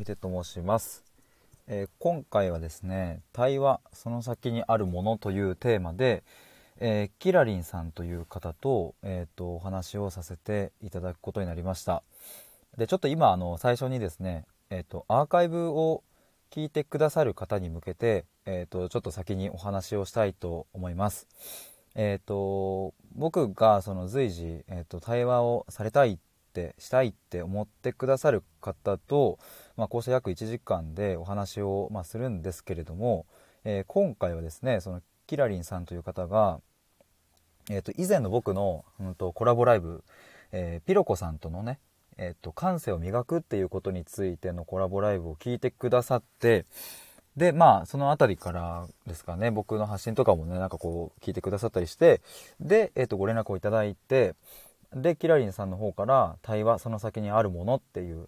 [0.00, 1.04] 伊手と申します、
[1.66, 6.24] えー今回はですね対話その先にあるものというテーマで、
[6.78, 12.02] えーキラリンさんという方と,、えーとお話をさせていただくことになりました。
[12.78, 16.02] でちょっと今あの最初にですね、えー、とアーカイブを
[16.50, 21.28] 聞いてくださる方に向けて、えー、とちょっと先にお話をしたいと思います。
[21.94, 26.16] えー、と僕がその随時、えー、と対話をされたいっ
[26.52, 29.38] てしたいって思ってくださる方と、
[29.80, 33.24] まあ、こうして約1時間でお話を、まあ、するんですけれども、
[33.64, 36.60] えー今回はですねそのキラリンさんという方が、
[37.70, 40.04] えー、と以前の僕の、うん、とコラボライブ、
[40.52, 41.78] えーピロコさんとのね、
[42.18, 46.66] えー、と感性を磨くっていうことについてのコラボライブを聞いてくださって
[47.38, 52.20] でまあその辺りからですかね僕の発信とかもねなんかこう聞いてくださったりして
[52.60, 54.34] で、えー、とご連絡をいただいて
[54.94, 58.26] でキラリンさんの方から対話その先にあるものっていう、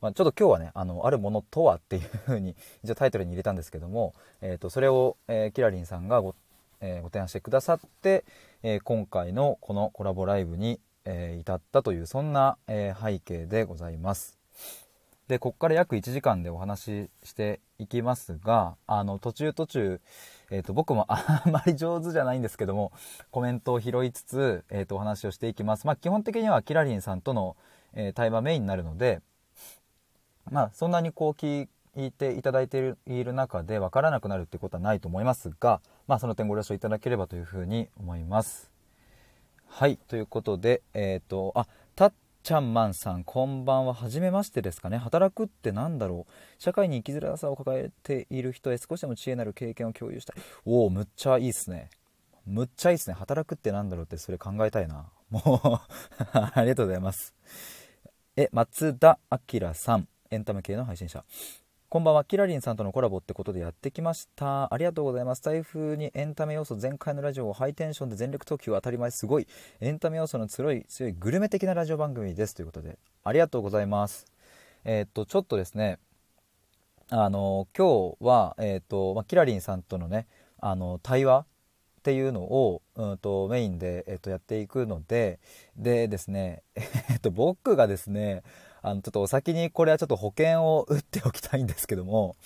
[0.00, 6.34] まあ、ちょっと今日はねあのあるものとはっていうふうに一応タイトルに入れたんですけども、 えー、とそれを、えーキラリンさんがご,、
[6.80, 8.24] えーご提案してくださって、
[8.62, 14.38] えー今回のこのコラボライブに、えー至ったというそんな、えー背景でございます。
[15.28, 20.00] でここから約1時間でお話ししていきますがあの途中途中、
[20.50, 22.90] えー、と僕も あんまり上手じゃないんですけども
[23.30, 27.56] コメントを拾いつつ、えー、とお話をしていきます、まあ、基本的にはキラリンさんとの、
[27.92, 29.20] えー対話メインになるので、
[30.50, 38.70] まあ、そんなにこう聞いていただいているいる中で分からなくなるってことはないと思いますが、まあ、その点ご了承いただければというふうに思います。
[39.66, 43.94] はい、ということで、えっ、と、あ、たっちゃんマンさん、こんばんは。
[43.94, 44.98] はじめましてですかね。
[44.98, 46.32] 働くってなんだろう。
[46.58, 50.36] 社会に生きづらさを抱えている人へ少しでも知恵なる経験を共有したい。
[50.64, 51.90] おお、むっちゃいいっすね。
[52.46, 53.14] むっちゃいいっすね。
[53.14, 55.06] 働くってなんだろうって、それ考えたいな。
[55.30, 55.68] もう、
[56.32, 57.34] ありがとうございます。
[58.36, 61.24] え、松田明さん、エンタメ系の配信者。
[61.88, 64.72] こんばんは、キラリンさんとのコラボってことでやってきました。
[64.72, 65.42] ありがとうございます。
[65.42, 69.48] 台風にエンタメ要素全開のラジオをハイテンションで全力投球当たり前すごい。
[69.80, 72.54] エンタメ要素の強い、強いグルメ的なラジオ番組です。
[72.54, 74.24] ということで、ありがとうございます。
[74.84, 75.98] えーっと、ちょっとですね、
[77.08, 80.28] あの、今日は、えーっと、まあ、キラリンさんとのね、
[80.60, 81.44] あの、対話
[82.00, 85.38] っていうのを、うん、とメインで、えっとやっていくので
[85.76, 88.42] でですね、 えっと僕がですね
[88.82, 92.36] あのちょっとお先にこれはちょっと保険を打っておきたいんですけども、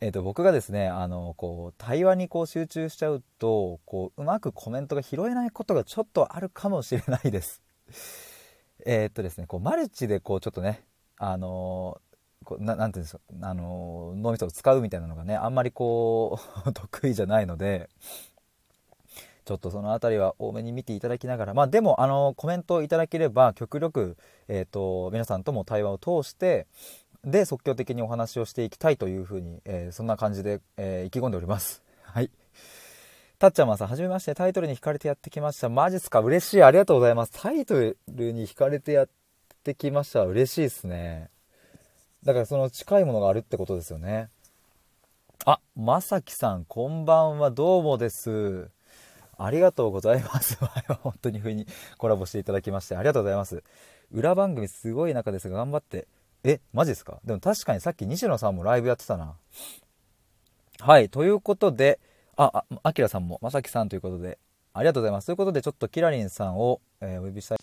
[0.00, 7.62] えっと僕がですねあのこう対話にこう集中しちゃうとこううまくコメントが拾えないことがちょっとあるかもしれないです。
[8.84, 10.84] えっとですねこうマルチでこうちょっとね
[11.16, 12.00] あの
[12.44, 17.88] こうななんていうんですか、あの脳みそを使うみたいなのがねあんまりこう 得意じゃないので
[19.44, 21.54] ちょっとそのあたりは多めに見ていただきながら。
[21.54, 24.16] まあでもあのコメントをいただければ極力、
[24.48, 26.66] えー、と皆さんとも対話を通して
[27.24, 31.82] で即興的にお話をしていきたいというふうに、えーそんな感じで、えー意気込んでおります。
[32.02, 32.30] はい。
[33.38, 35.68] たっちゃんまさんはじめましてタイトルに惹かれてやってきました。
[35.68, 36.20] マジっすか？
[36.20, 36.62] 嬉しい。
[36.62, 37.32] ありがとうございます。
[37.34, 39.08] タイトルに惹かれてやっ
[39.62, 40.22] てきました。
[40.24, 41.30] 嬉しいですね。
[42.24, 44.30] だからその近いものがあるってことですよね。
[45.46, 47.50] あまさきさんこんばんは。
[47.50, 48.70] どうもです。
[49.38, 50.58] ありがとうございます。
[51.02, 51.66] 本当に不意に
[51.98, 53.62] コラボしていただきまして、ありがとうございます。
[54.12, 56.06] 裏番組すごい中ですが、頑張って。
[56.44, 57.20] え、マジですか？
[57.24, 59.34] でも確かにさっき西野さんもライブやってたな。
[60.80, 61.98] はい、ということで、
[62.36, 64.38] あ、あ、あきらさんも、まさきさんということで、
[64.74, 65.26] ありがとうございます。
[65.26, 67.58] ということで、ちょっとキラリンさんを、えーお呼びしたい。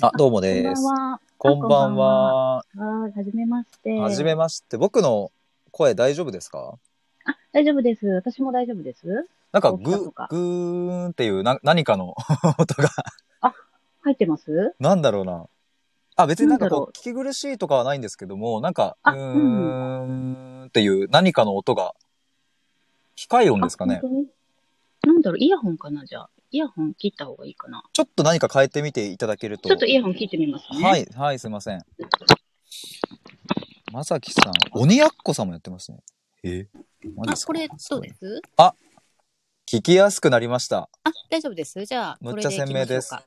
[0.00, 0.82] あ、どうもです。
[1.36, 2.62] こんばんは。
[2.72, 3.10] こんばんは。
[3.16, 3.98] はじめまして。
[3.98, 4.76] はじめまして。
[4.76, 5.32] 僕の
[5.72, 6.74] 声大丈夫ですか？
[6.74, 6.78] あ、
[7.52, 8.06] 大丈夫です。
[8.06, 9.06] 私も大丈夫です。
[9.52, 12.14] なんか大きさグとかー、グーンっていうな何かの
[12.58, 12.90] 音が
[14.02, 14.74] 入ってます？
[14.78, 15.46] なんだろうな。
[16.16, 21.94] あ、別になんかこう、聞き苦しいとかはないんですけども、なんか、うあーんっていう何かの音が、
[23.14, 24.00] 機械音ですかね
[25.06, 26.04] なんだろう、イヤホンかな？
[26.04, 26.30] じゃあ。
[26.50, 27.84] イヤホン切った方がいいかな。
[27.92, 29.68] ちょっと何か変えてみていただけると。
[29.68, 30.82] ちょっとイヤホン切ってみますね。
[30.82, 31.84] はい、はい、すいません。
[33.92, 35.98] まさきさん、鬼やっこさんもやってますね。
[36.42, 36.66] え？
[37.26, 38.42] あこれ、どうです？
[39.70, 40.88] 聞きやすくなりました。
[41.04, 41.84] あ、大丈夫です。
[41.84, 43.22] じゃあ、むっちゃ鮮明ですは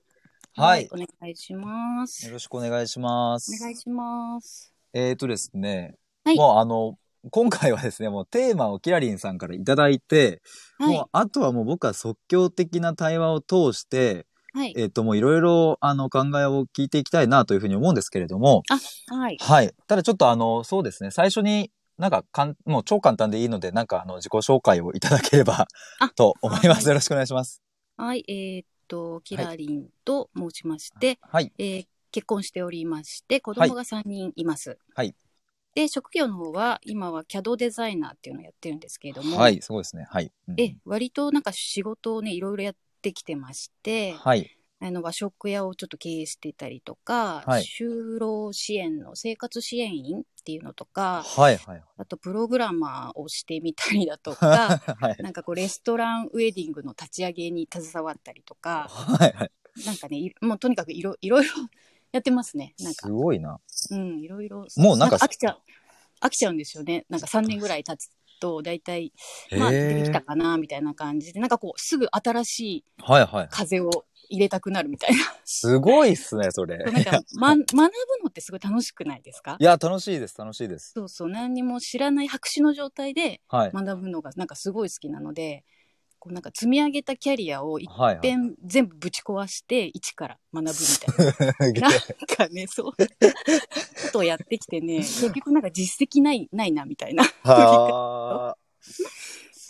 [0.55, 0.89] はいい。
[0.91, 2.25] お願いします。
[2.25, 3.55] よろしくお願いします。
[3.55, 4.73] お願いします。
[4.93, 5.95] えーとですね、
[6.25, 6.97] はいもうあの、
[7.29, 10.41] 今回はですね、もうテーマをキラリンさんからいただいて、
[10.77, 11.05] はいもう。
[11.13, 14.73] あとはもう僕は即興的な対話を通して、はい。
[14.75, 18.63] えっ、ともういろいろあの考えを聞いていきたいなというふうに思うんですけれども、
[19.07, 19.37] はい。
[19.39, 19.73] はい。
[19.87, 21.71] ただちょっとあの、そうですね、最初に
[22.01, 25.67] なんかかん、もう超簡単でいいので、なんかあの自己紹介をいただければ
[25.99, 26.79] あ と思います。
[26.79, 27.61] はいよろしくお願いします。
[27.95, 28.25] はい。
[28.27, 31.53] えーっと、キラリンと申しまして、はい。
[31.57, 34.77] えー結婚しておりまして、子供が3人います。
[34.93, 35.15] はい
[35.73, 40.05] で、職業の方は、今は CAD デザイナーっていうのをやってるんですけれども、はい、すごいですね。
[40.09, 40.29] はい。
[40.49, 44.51] うんえ、割となんか仕事をね、いろいろやってきてまして、はい。
[44.83, 51.83] あの和食屋をちょっと経営していたりとか、はい就労支援の生活支援員っていうのとか、はい、はい。
[51.97, 55.21] あとプログラマーをしてみたりだとか、 はい。
[55.21, 59.51] なんかこうレストランウェディングの立ち上げに携わったりとか、はい、はい。
[59.85, 61.51] なんかね、いもうとにかくいろいろいろ
[62.11, 62.73] やってますね。
[62.79, 63.59] なんかす、ごいな。
[63.91, 64.65] うん、いろいろ。
[64.77, 65.61] もうなんか飽きちゃう、
[66.21, 67.05] 飽きちゃうんですよね。
[67.07, 68.09] なんか3年ぐらい経つ
[68.41, 69.13] と、大体、
[69.57, 73.47] まあ、へー出てきたかな、みたいな感じで、なんかこう、すぐ新しいはい、はい。
[74.31, 75.19] 入れたくなるみたいな。
[75.45, 76.77] すごいっすね、それ。
[76.77, 77.91] なんか、ま、学ぶの
[78.29, 79.57] ってすごい楽しくないですか？
[79.59, 80.93] いや、楽しいです、楽しいです。
[80.95, 83.71] そうそう、何にも知らない白紙の状態ではい。
[83.73, 85.63] 学ぶのがなんかすごい好きなので、
[86.19, 91.31] こうなんか積み上げたキャリアをいっん全部ぶち壊して一から学ぶみたいな。
[91.81, 92.95] なんかね、そうこ
[94.11, 97.23] とをやってきてね、 結局なんか実績ない、ないなみたいな。
[97.43, 98.55] は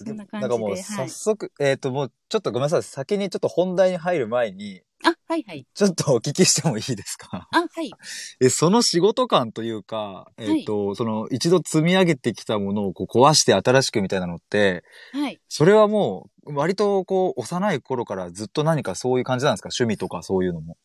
[0.03, 2.83] なんかもうはい早速、えっ、ともうちょっとごめんなさい。
[2.83, 5.65] 先にちょっと本題に入る前に、あ、はいはい。
[5.73, 7.47] ちょっとお聞きしてもいいですか？
[7.51, 7.89] あ、はい。
[8.39, 15.39] え、その仕事感というか、えっ、と、その一度積み上げてきたものをこう壊して新しくみたいなのって、はい。
[15.49, 19.69] それはもう割とこう幼い頃からずっと何かそういう感じなんですか？
[19.77, 20.77] 趣味とかそういうのも。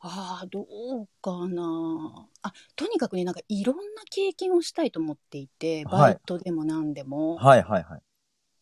[0.00, 2.28] ああ、どうかな。
[2.42, 7.34] あ、とにかくね、なんかいろんな経験をしたいと思っていて、はいバイトでも何でも。
[7.34, 8.00] はいはいはい。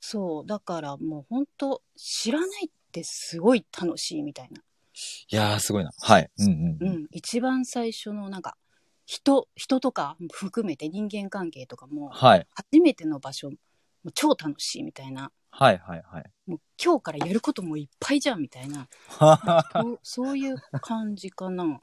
[0.08, 4.60] そう、だからもう本当知らないってすごい楽しいみたいな。
[4.60, 5.90] いやーすごいな。
[6.00, 6.30] はい。
[6.38, 6.76] うんうん。
[6.78, 8.56] うん、うん、一番最初のなんか、
[9.04, 12.46] 人、人とか含めて人間関係とかも、はい。
[12.54, 13.56] 初めての場所、も
[14.04, 15.32] う超楽しいみたいな。
[15.50, 16.24] はいはいはい。
[16.46, 18.88] もう今日からやることもいっぱいじゃんみたいな。
[19.74, 21.80] そうそういう感じかな。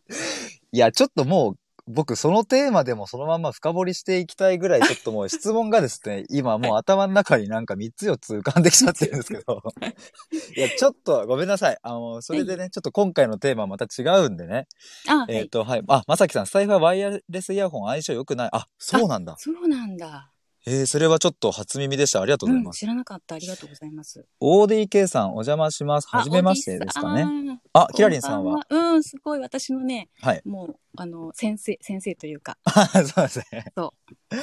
[0.72, 9.62] いや、ちょっともう、僕、そのテーマでもそのまま深掘りしていきたいぐらい、ちょっともう質問がですね、 今もう頭の中になんか3つ4つ浮かんできちゃってるんですけど。
[10.56, 11.78] いや、ちょっとごめんなさい。
[11.82, 14.68] あの、それでね、ちょっと今回のテーマはまた違うんでね。
[15.08, 15.36] あ、はい。
[15.36, 15.84] えっ、と、はい。
[15.88, 18.50] あ、まさきさん、スタイフはワイヤレスイヤホン相性良くない。
[18.54, 19.36] あ、そうなんだ。
[19.38, 20.33] そうなんだ。
[20.66, 22.22] えー、それはちょっと初耳でした。
[22.22, 22.80] ありがとうございうん、ます。
[22.80, 23.36] 知らなかった。
[23.36, 24.26] ありがとうございます。
[24.42, 26.08] ODK さん、お邪魔します。
[26.08, 27.60] はじめましてですかね。
[27.74, 28.66] あ、キラリンさんは？。
[28.70, 29.40] うん、すごい。
[29.40, 30.42] 私のね、はい。
[30.46, 32.58] もう、あの、先生、先生というか、
[33.14, 33.66] そうですね。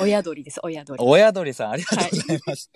[0.00, 1.02] 親鳥です、親鳥。
[1.02, 2.70] 親鳥さん、ありがとうございます。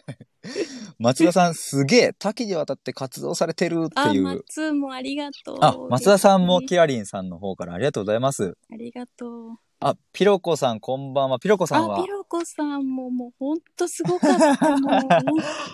[0.99, 4.23] 松田さん、すげえ、多岐にわたって活動されてるってあ、いう。
[4.23, 5.59] 松もありがとう。
[5.61, 8.57] あ、松田さんもキキラリンさんの方からありがとうございます。
[8.73, 9.59] ありがとう。
[9.87, 11.39] あ、ピロコさん、こんばんは。
[11.39, 12.09] ピロコさんあ、はピ。
[12.09, 14.71] ロコさんももうほんとすごかった。
[14.81, 15.11] もうほん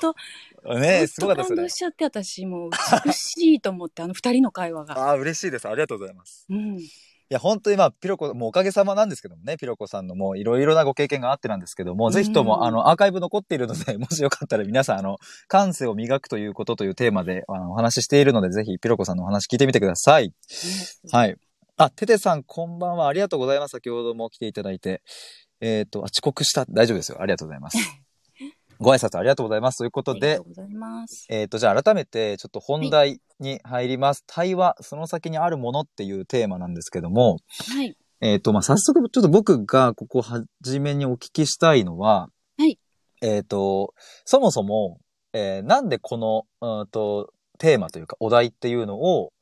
[0.00, 1.68] と、ねえ、すごかったですね感動。
[1.68, 2.70] しちゃって、私もう
[3.04, 5.10] 美しいと思って、あの 二人の会話が。
[5.10, 5.68] あ、嬉しいです。
[5.68, 6.44] ありがとうございます。
[6.50, 6.76] うん。
[6.78, 6.88] い
[7.28, 20.30] や、本当にまあ、ピロコ、もうおかげさまなんですけどもね、ピロコさんのもういろいろなご経験があってなんですけども、ぜひとうんも、あの、アーカイブ残っているので、 もしよかったら皆さん、あの、感性を磨くということというテーマで、あの、お話ししているので、ぜひ、ピロコさんのお話聞いてみてください。
[20.30, 20.34] ね
[21.12, 21.36] はい。
[21.82, 23.08] あ、テテさん、こんばんは。
[23.08, 23.70] ありがとうございます。
[23.70, 25.00] 先ほども来ていただいて。
[25.62, 26.66] えっ、と、あ遅刻した。
[26.68, 27.22] 大丈夫ですよ。
[27.22, 27.78] ありがとうございます。
[28.78, 29.78] ご挨拶ありがとうございます。
[29.78, 31.26] ということでありがと、うございます。
[31.30, 34.24] えっ、と、じゃあ改めて、ちょっと本題に入ります。
[34.26, 37.38] 対話、その先にあるものっていうテーマなんですけども、
[37.70, 37.96] はい。
[38.20, 42.28] えっ、と、まあ、早速、ちょっと僕がここはじめにお聞きしたいのは、
[42.58, 42.78] はい。
[43.22, 43.94] えっ、と、
[44.26, 44.98] そもそも、
[45.32, 49.32] えーなんでこの、うんと、テーマというか、お題っていうのを、はい。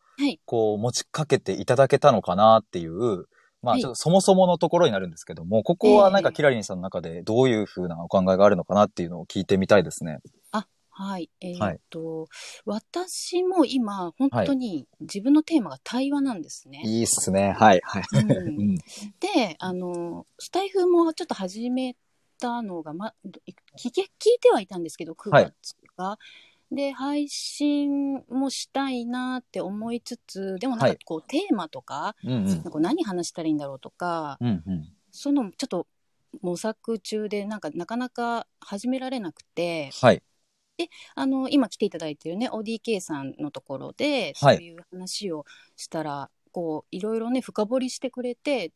[0.44, 3.26] こう、持ちかけていただけたのかなっていう、
[3.62, 10.18] まあ、はいちょっとそもそものところになるんですけども、ここはなんかええキラリンさんの中でどういうふうなお考えがあるのかなっていうのを聞いてみたいですね。
[10.98, 11.30] はい。
[11.40, 12.26] えーはいっと、
[12.64, 16.82] 私も今、本当に自分のテーマが対話なんですね。
[16.84, 17.52] いいっすね。
[17.52, 18.02] はい、はい。
[18.14, 18.82] うん うんで、
[19.60, 21.94] あの、スタイフもちょっと始め
[22.40, 23.14] たのが、ま、
[23.78, 24.08] 聞け聞い
[24.40, 26.18] てはいたんですけど、9はい月が。
[26.70, 34.88] で、配信もしたいなって思いつつ、でもなんはいかこう、テーマとか、うんうんなんか何話したらいいんだろうとか、うんうん。
[35.10, 35.86] そのちょっと
[36.42, 40.22] 模索中で、なんかなかなか始められなくて、はい。
[41.14, 45.44] あの、今来ていただいてるね、ODK さんのところで、はいそういう話を
[45.76, 48.72] したら、こう、いろいろね、深掘りしてくれて。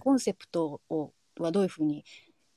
[0.00, 2.04] コンセプトをはどういうふうに、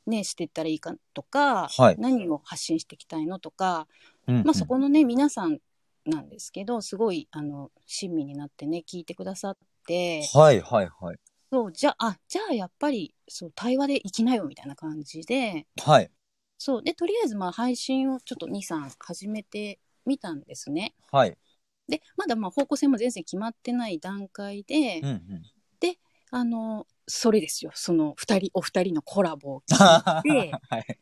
[0.05, 3.87] ね、していったらいいかとか、はい何を発信していきたいのとか、
[4.27, 5.59] うんうんまあ、そこのね皆さん
[6.05, 9.57] なんですけどすごいあの親身になってね聞いてくださっ
[9.87, 11.17] てはい、はい、はい。
[11.51, 16.11] そうじゃああじゃあやっぱりそう対話で生きなよみたいな感じではい。
[16.57, 20.93] そうでとりあえずまあ配信をちょっと23始めてみたんですね。
[21.11, 21.37] はい。
[21.87, 25.23] でまだまあ方向性も全然決まってない段階で、うんうん。
[25.79, 25.97] で
[26.31, 27.71] あの、それですよ。
[27.73, 30.99] その二人、お二人のコラボを 聞いて、はい。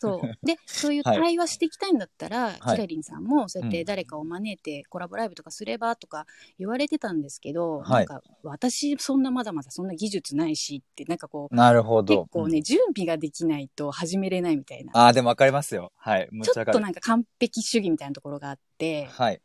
[0.00, 0.46] そう。
[0.46, 6.26] で、そういう はい対話していきたいんだったら、はいキラリンさんもそうやっうんて誰かを招いてコラボライブとかすればとか
[6.58, 12.24] 言われてたんですけど、はいなんか私そんなまだまだそんな技術ないしって、なんかこう、なるほど。
[12.24, 14.92] 結構ね、準備ができないと始めれないみたいな。
[14.94, 15.92] ああ、でもわかりますよ。
[15.96, 16.28] はい。
[16.30, 16.80] むちょっと。
[16.80, 19.40] なんか完璧主義みたいなところがあって、はい。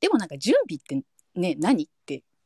[0.00, 1.02] でもなんか準備って
[1.38, 1.97] ね、何って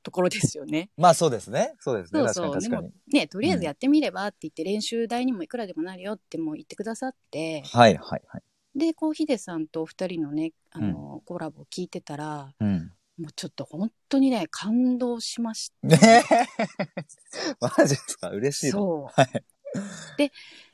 [0.02, 0.90] ところですよね。
[0.96, 1.74] まあそうですね。
[1.80, 2.20] そうですね。
[2.20, 2.44] そうそう。
[2.44, 2.92] でも確かに。
[3.12, 8.42] ね、とりあえずやってみればって言って、練習代にもいくらでもなるよってもう言ってくださって、はいはいはい。
[8.74, 12.92] で、こう、ヒデさんとお二人のね、あの、コラボを聞いてたら、うん。
[13.18, 16.22] もうちょっと本当にね、感動しましねえ。
[17.60, 18.30] マジですか？
[18.30, 18.70] 嬉しい。
[18.70, 19.12] そう。
[19.12, 19.44] はい。
[20.16, 20.32] で、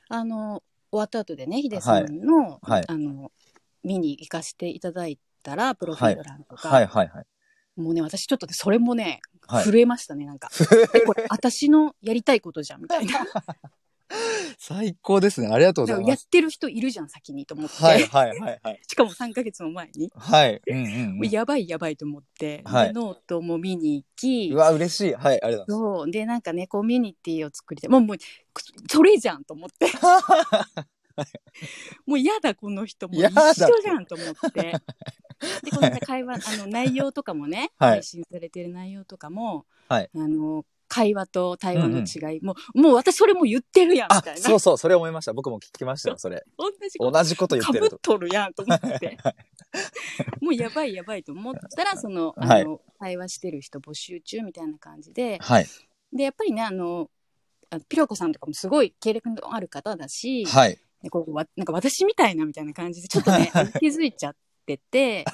[0.09, 3.33] あの、終わった後でね、ヒデさんの、はいあの、
[3.83, 7.27] 見に行かせていただいたら、プロフィール欄とか、はいはいはい。
[7.79, 10.51] もうね、私ちょっとね、それもね、はい震えましたね、なんか。
[10.95, 13.27] え、これ、私のやりたいことじゃん、みたいな。
[14.59, 15.49] 最高ですね。
[15.49, 16.29] ありがとうございます。
[16.29, 17.83] てる人いるじゃん、先にと思って。
[17.83, 18.81] はいはいはいはい。
[18.87, 20.11] しかも3ヶ月も前に。
[20.15, 20.61] はい。
[20.67, 25.15] うんうんもうやばいやばいと思って、はいでノートも見に行きうわ、嬉しい。
[25.15, 26.11] はい、ありがとうごそう。
[26.11, 27.91] で、なんかね、コミュニティを作りたい。
[27.91, 28.17] もう、もう、
[28.91, 29.87] それじゃんと思って。
[32.07, 33.09] もう嫌だ、この人。
[33.09, 34.73] もう一緒じゃんと思って。
[35.63, 44.41] で、この会話、あの、内容とかもね、はい配信されてる内容とかも、はいあの、会話と対話の違い、もう、もう私それも言ってるやん、みあたい、な。
[44.41, 45.33] そうそう、それ思いました。
[45.33, 46.45] 僕も聞きましたよ、それ。
[46.57, 47.91] 同じこと同じこと言かってると。
[47.91, 49.19] ぶっとるやんと思って。
[50.41, 55.67] もうやばいやばいと思ったら、その、はいあの、対話してる人募集中みたいな感じで、はい。
[56.13, 57.11] で、やっぱりね、あの、
[57.71, 60.79] あピロコさんとかもすごい経歴のある方だし、はい。
[61.03, 64.37] でこうわなんか私みたいなみたいな感じで、ちょっとね、気づいちゃっ
[64.67, 65.25] てて、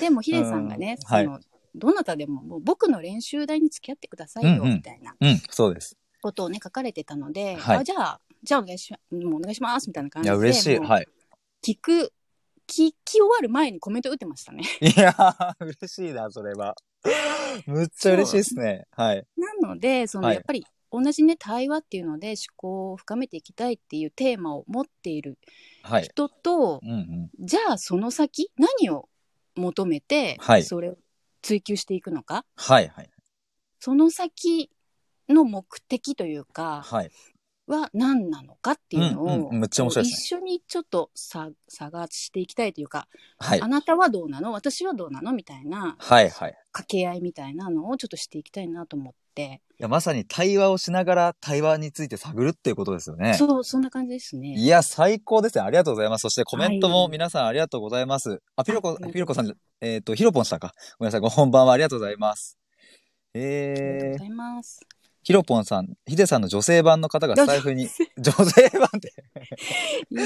[0.00, 1.40] でもヒデさんがね、うんその、
[1.74, 5.96] どなたでももう僕の練習台に付き合ってくださいよ、みたいなうん、そうです。
[6.22, 10.34] ことをね、書かれてたので、はいあじゃあ、じゃあお願いしもうお願いします、みたいな感じで。
[10.34, 10.78] いや、嬉しい。
[10.78, 11.06] はい。
[11.66, 12.12] 聞く、
[12.66, 14.64] 聞き終わる前にコメント打ってましたね。
[14.80, 16.74] いやー、嬉しいな、それは。
[17.66, 18.86] むっちゃ嬉しいですね。
[18.92, 19.26] はい。
[19.36, 25.38] なので、そのはいやっぱり同じね、対話っていうので思考を深めていきたいっていうテーマを持っている
[25.82, 26.04] はい。
[26.04, 27.30] 人と、うんうん。
[27.40, 29.08] じゃあその先何を
[29.56, 30.96] 求めてはいそれを
[31.42, 33.10] 追求していくのか、はいはい。
[33.80, 34.70] その先
[35.28, 37.10] の目的というかはい。
[37.66, 43.68] は何なのかっていうのを、うんうんめっちゃ面白いですね一緒にちょっとさ探していきたいというか、はいあ。
[43.68, 44.52] なたはどうなの？
[44.52, 45.32] 私はどうなの？
[45.32, 46.50] みたいなはいはい。
[46.50, 53.34] い掛け合いみたいなのをちょっとしていきたいなと思って、や、まさに対話をしながら対話について探るっていうことですよね。
[53.34, 54.54] そうそんな感じですね。
[54.56, 55.62] いや、最高ですね。
[55.62, 56.22] ありがとうございます。
[56.22, 58.40] そしてコメントはいも皆さんありがとうございます。
[58.56, 60.72] あ、ピロコあ、ピロコさんえっ、と、ヒロポンさんか。
[60.98, 61.20] ごめんなさい。
[61.20, 62.58] ご本番はありがとうございます。
[63.34, 64.80] ありがとうえーござ、います。
[65.24, 67.88] ヒロポンさん、ヒデさんの女性版の方がスタイフに、
[68.18, 69.14] 女性版って。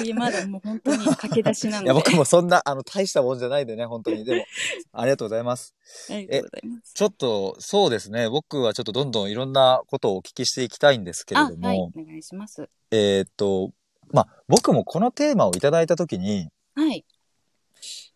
[0.05, 1.87] いいまだもう本当に駆け出しなので。
[1.87, 4.25] いや、僕もそんな、あの、大したもんじゃないでね、本当に。
[4.25, 4.45] でも、
[4.93, 5.77] ありがとうございます。
[6.11, 6.95] ありがとうございます。
[6.95, 8.29] ちょっと、そうですね。
[8.29, 12.69] 僕はちょっとどんどんいろんなことをお聞きしていきたいんですけれあ、ども、はい、お願いします。
[12.91, 13.71] えーっと、
[14.11, 17.05] まあ、僕もこのテーマをいただいたときに、はい。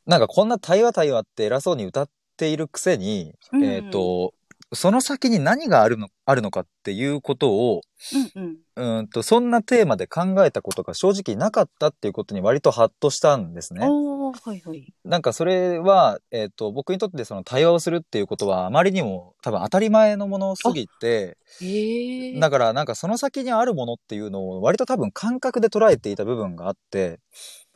[0.04, 4.34] なんかこんな対話対話って偉そうに歌っているくせに、うんえーっと、
[4.74, 7.82] その先に何があるの、あるのかっていうことを、
[8.36, 8.56] うんうん。
[8.76, 13.86] うーんと、そんなテーマで考えたことが正直なかったっていうことに割とハッとしたんですね。
[13.86, 14.94] はいはい。
[15.04, 27.20] なんかそれは、えっ、と、僕にとってその対話をするっていうことはあまりにも多分当たり前のものすぎて、ええだからなんかその先にあるものっていうのを割と多分感覚で捉えていた部分があって、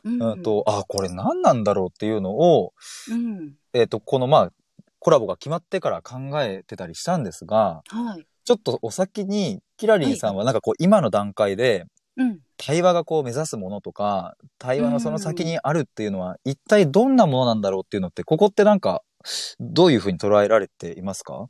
[0.03, 2.73] うんうんと、あ、これ何なんだろうっていうのを、
[3.11, 3.53] うん。
[3.73, 4.51] えっ、と、このまあ、
[4.99, 8.25] コラボが決まってから考えてたりしたんですが、はい。
[8.45, 11.85] ちょっとお先に、キラリンさんはなんかこう今の段階で、
[12.15, 12.39] うん。
[12.57, 19.03] 対話がこう目指すものとか、対話のその先にあるっていうのは、一体どんなものなんだろうっていうのって、ここってなんか、
[19.59, 21.47] どういうふうに捉えられていますか？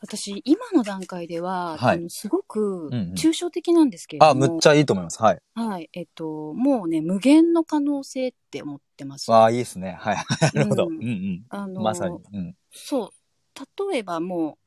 [0.00, 5.20] 私、今の段階では、はいあのすごくうんうん抽象的なんですけれども、あ、むっちゃいいと思います。
[5.22, 5.38] はい。
[5.54, 5.90] はい。
[5.92, 9.30] えっと、もうね、無限の可能性って思ってます。
[9.30, 9.96] わあ、いいですね。
[9.98, 10.16] はい。
[10.54, 10.84] なるほど。
[10.86, 11.44] ううんんうん。
[11.48, 12.18] あのまさに。
[12.32, 12.56] うん。
[12.70, 13.90] そう。
[13.90, 14.58] 例えばも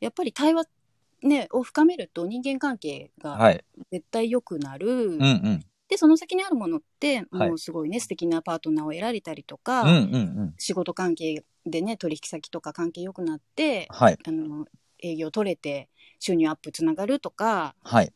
[0.00, 0.64] う、やっぱり対話、
[1.22, 3.64] ね、を深めると人間関係がはい。
[3.90, 4.88] 絶対良くなる。
[4.88, 5.64] うんうん。
[5.88, 10.54] で、その先にあるものって、はいもうすごいね、素敵なパートナーを得られたりとか、うんうんうん。
[10.58, 14.18] 仕事関係でね、取引先とか関係良くなって、はい。
[14.24, 14.66] あの、
[15.00, 18.12] 営業取れて、収入アップつながるとか、はい。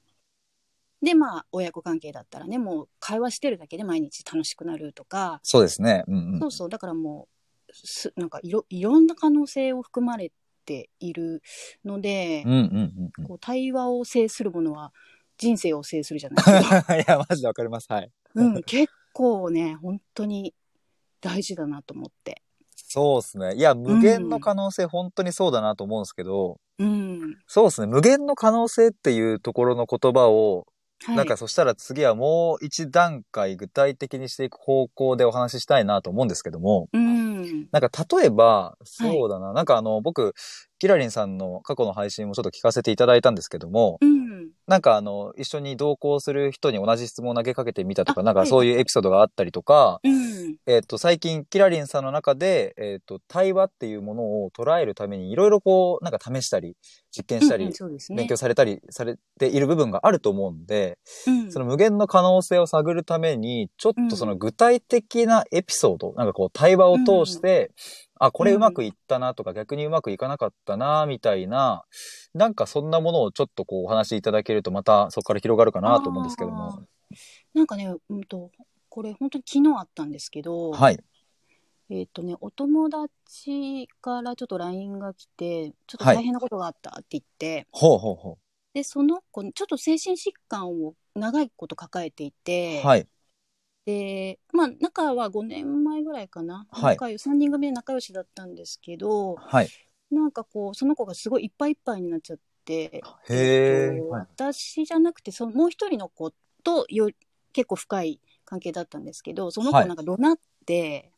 [1.02, 6.04] で、まあ、親子関係だったらね、もう会話してるだけで毎日楽しくなるとか、そうですね。
[6.06, 6.40] うんうん。
[6.40, 7.28] そうそう、だからも
[7.68, 10.30] う、すなんかいろ、いろんな可能性を含まれ
[10.64, 11.42] ている
[11.84, 14.92] ので、うんうんうんこう対話を制するものは
[15.38, 16.94] 人生を制するじゃないですか。
[16.94, 17.00] うん。
[17.00, 17.86] いや、マジでわかります。
[17.90, 18.10] はい。
[18.34, 20.54] うん、結構ね、本当に
[21.20, 22.42] 大事だなと思って。
[22.76, 23.54] そうですね。
[23.54, 27.38] いや、無限の可能性、本当にそうだなと思うんですけど、うん。
[27.46, 27.86] そうですね。
[27.86, 30.66] 無限の可能性っていうところの言葉を、
[31.04, 31.16] はい。
[31.16, 37.68] なんかそしたら次はもう一段階具体的にしていく方向でお話ししたいなと思うんですけども、うん。
[37.72, 40.34] なんか例えば、そうだな、なんかあの、僕、
[40.78, 44.21] キラリンさんの過去の配信もちょっと聞かせていただいたんですけども、うん。
[44.72, 50.56] なんかあの、一緒に同行する人に同じ質問を投げかけてみたとか、なんかそういうエピソードがあったりとか、うん。
[50.66, 56.74] えっ、と、最近、キラリンさんの中で、えっ、と、対話っていうものを捉えるために、いろいろこう、なんか試したり、
[57.14, 58.16] 実験したり、うんうんそうですね。
[58.16, 67.72] 勉強されたりされている部分があると思うんで、うんその無限の可能性を探るために、ちょっとその具体的なエピソード、なんかこう対話を通して、
[68.24, 71.84] あ、これうまくいったなとか、逆にうまくいかなかったな、みたいな、
[72.34, 76.86] なんかそんなものをちょっとこうお話しいただけると、またそこから広がるかなと思うんですけども。
[77.52, 78.52] なんかね、うんと、
[78.88, 81.00] これ本当に昨日あったんですけど、はい。
[81.90, 88.38] えっ、とね、お友達からちょっと LINE が来て、ちょっとはい大変なことがあったって言って、ほうほうほ
[88.72, 92.86] で、その子にちょっと精神疾患を長いこと抱えていて、う。
[92.86, 93.08] はい。
[93.84, 96.66] で、まあ、仲は5年前ぐらいかな。
[96.70, 99.68] はい仲良3人組で仲良しだったんですけど、はい。
[100.10, 103.02] なんかこう、その子がすごいいっぱいいっぱいになっちゃって。
[103.28, 107.10] えっとはい私じゃなくて、そのもう一人の子とよ
[107.52, 111.10] 結構深い関係だったんですけど、その子はいなんか怒鳴って、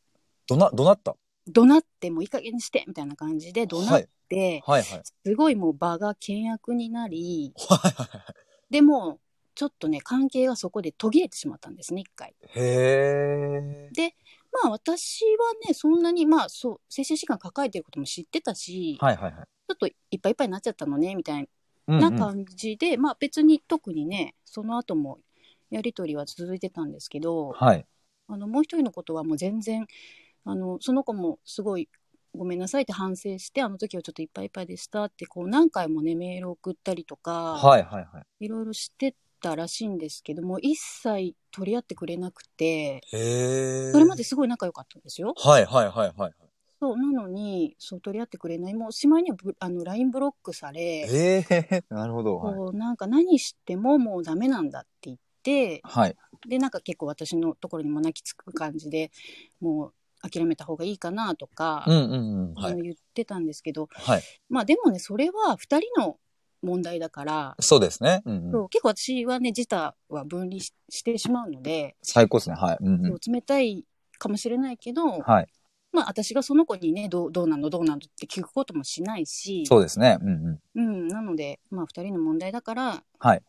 [0.47, 1.17] どな、どなった？
[1.47, 5.03] 怒鳴ってもういい加減にしてみたいな感じで怒鳴って、はいはい。
[5.05, 8.35] すごいもう場が険悪になり、はいはいはい。
[8.71, 9.19] でも、
[9.55, 12.35] ちょっとね、関係がそこで途切れてしまったんですね、一回。
[12.55, 14.11] へー。
[14.63, 19.43] まあ私はね、そんなに、まあそう、精神疾患抱えてることも知ってたし、はいはいはい。
[19.43, 21.49] ちょっといっぱいいっぱいになっちゃったのね、みたい
[21.89, 25.19] うんうなん感じで、まあ別に特にね、その後も
[25.71, 27.85] やりとりは続いてたんですけど、はい。
[28.29, 29.87] あのもう一人のことはもう全然、
[30.45, 31.89] あの、その子もすごい
[32.37, 38.45] ごめんなさいって反省して、あの時はちょっといっぱいいっぱいでしたって、こう何回もね、メール送ったりとか、はいはいはい。
[38.45, 43.03] いろいろしてたらしいんですけども、一切取り合ってくれなくて。
[43.93, 45.35] それまですごい仲良かったんですよ。
[45.37, 46.33] はいはいはいはい。
[46.81, 48.75] そう、なのに、そう、取り合ってくれない。
[48.75, 52.39] もう、しまいにはブ、あの、LINE ブロックされ、ええ なるほど。
[52.39, 52.57] はい。
[52.57, 56.17] こう、なんか何してももうダメなんだって言って、はい。
[56.49, 59.11] で、なんか結構私のところにも泣きつく感じで、
[59.61, 62.55] もう諦めた方がいいかなとか、うんうんうん。
[62.55, 62.73] はい。
[62.73, 64.23] あの言ってたんですけど、はい。
[64.49, 66.19] まあでもね、それは二人の
[66.65, 68.23] 問題だから、そうですね。
[68.25, 68.69] うんうん。
[68.69, 72.57] 結構私はね、自他は分離ししてしまうので、最高ですね。
[72.57, 72.79] はい。
[72.81, 73.09] うんう。
[73.11, 73.85] ん冷たい
[74.19, 75.47] かもしれないけど、はい。
[75.93, 80.19] まあ私がその子にね、どうどうなのどうなのって聞くこともしないし、そうですね。
[80.21, 80.61] うんうん。
[80.75, 83.43] うん、なので、まあ、二人の問題だから、はい。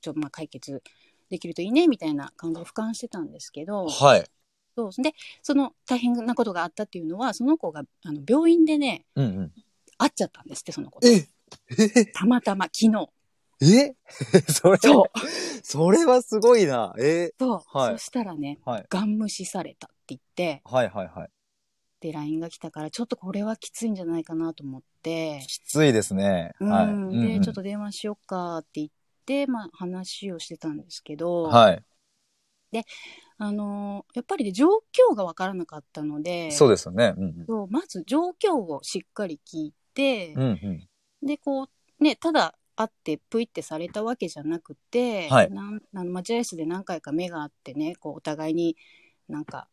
[0.00, 0.82] ちょっとまあ解決
[1.28, 4.24] できるといいねみたいな感じで俯瞰してたんですけど、はい。
[4.76, 9.52] そうで、その大変なことがあったっていうのは、その子があの病院でね、うんうん。
[9.98, 11.28] 会っちゃったんですって、その子え
[12.14, 13.08] たまたま、昨日。
[13.62, 13.94] え？
[14.52, 15.18] それそう。
[15.62, 16.94] それはすごいな。
[16.98, 17.32] え？
[17.38, 17.60] そう。
[17.78, 18.86] はいそしたらね、はい。
[18.88, 21.30] ガン無視されたって言って、はいはいはい。
[22.00, 26.52] で、LINE が来たから、ちょっとこれはきついんじゃないかなと思って、きついですね。
[26.58, 26.86] はい。
[26.86, 28.88] うん、で、うんうんちょっと電話しよっかって言っ
[29.26, 31.84] て、まあ、話をしてたんですけど、はい。
[33.38, 37.14] あのーやっぱりね、状況がわからなかったので、そうですよね。
[37.16, 40.42] うんそうまず状況をしっかり聞いてうん。
[40.42, 40.88] う、んうん。
[41.22, 48.76] で、こう、ね、ただ会ってプイってされたわけじゃなくて、はいなんあの待合室で何回か目があってね、こう、お互いに
[49.28, 49.68] なんか、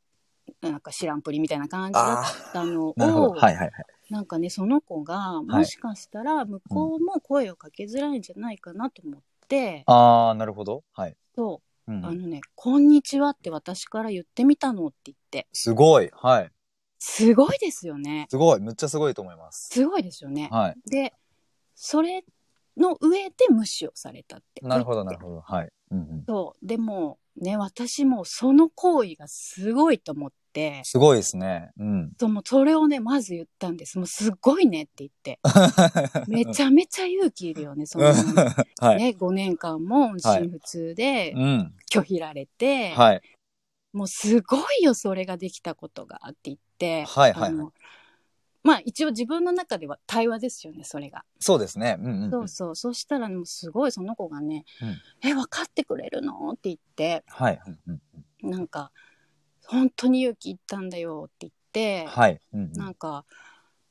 [0.62, 2.90] なんか知らんぷりみたいな感じだったの。
[2.90, 2.94] を、
[3.40, 3.72] はいはいはい。
[4.10, 10.84] なんかね、その子が、もしかしたら向こうも声をかけづらいんじゃないかなと思って、あー、なるほど。
[10.94, 11.16] はい。
[11.36, 16.10] そうう、んあのね、こんにちはって私から言ってみたのって言って、すごい。
[16.14, 16.52] はい。
[17.00, 18.28] すごいですよね。
[18.30, 18.60] すごい。
[18.60, 19.70] むっちゃすごいと思います。
[19.72, 20.50] すごいですよね。
[20.52, 20.90] はい。
[20.90, 21.14] で、
[21.80, 22.24] それ
[22.76, 24.66] の上で無視をされたって。
[24.66, 25.28] なるほど、なるど。
[25.28, 25.42] ほど。
[25.42, 25.70] はい。
[25.92, 26.24] うんうん。
[26.28, 26.66] そう。
[26.66, 31.70] でも、ね、私もその行為がすごいと思って、すごいですね。
[31.78, 32.12] うん。
[32.20, 34.00] そうもうそれをね、まず言ったんです。
[34.00, 35.40] もうすごいねって言って。
[36.28, 38.06] めちゃめちゃ勇気いるよね、その
[38.82, 38.98] はい。
[38.98, 41.76] ね、5年間も音信不通でうん。
[41.92, 43.22] 拒否られて、はい。
[43.94, 47.72] もうすごいよ、それができたことがって言って、はいはいはいあの
[48.68, 51.24] まあ一応自分の中では対話ですよね、それが。
[51.40, 51.96] そうですね。
[52.00, 52.32] うんうん。
[52.32, 52.76] そうそう。
[52.76, 54.66] そしたら、もうすごいその子がね、
[55.22, 56.50] え、分かってくれるの？
[56.52, 57.62] って言って、はい。
[57.66, 58.02] うんうん
[58.44, 58.92] うんなんか、
[59.66, 62.42] 本当に勇気いったんだよって言って、はい。
[62.54, 63.26] うんうんなんか、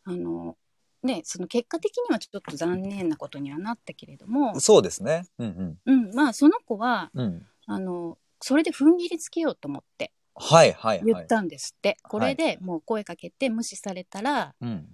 [0.04, 0.56] あの、
[1.02, 5.26] ね、その結果的にはちょっと残念なことにはなったけれども、そうですね。
[5.38, 7.24] うんうん、まあその子は、うん。
[7.24, 7.46] うん。
[7.66, 11.06] あの、それで踏ん切りつけようと思ってはいはいはい。
[11.06, 11.96] 言ったんですって。
[12.02, 14.86] これでもう声かけて無視されたら、うん。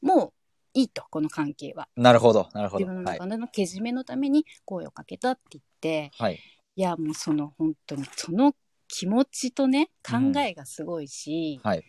[0.00, 0.32] もう
[0.74, 1.88] いいと、この関係は。
[1.96, 2.84] なるほど、なるほど。
[2.84, 3.26] 自分のはい中。
[3.28, 6.38] でのけじめのために声をかけたって言って、はい。
[6.76, 8.54] いや、もうその本当に、その
[8.86, 11.84] 気持ちとね、うん考えがすごいし、はい。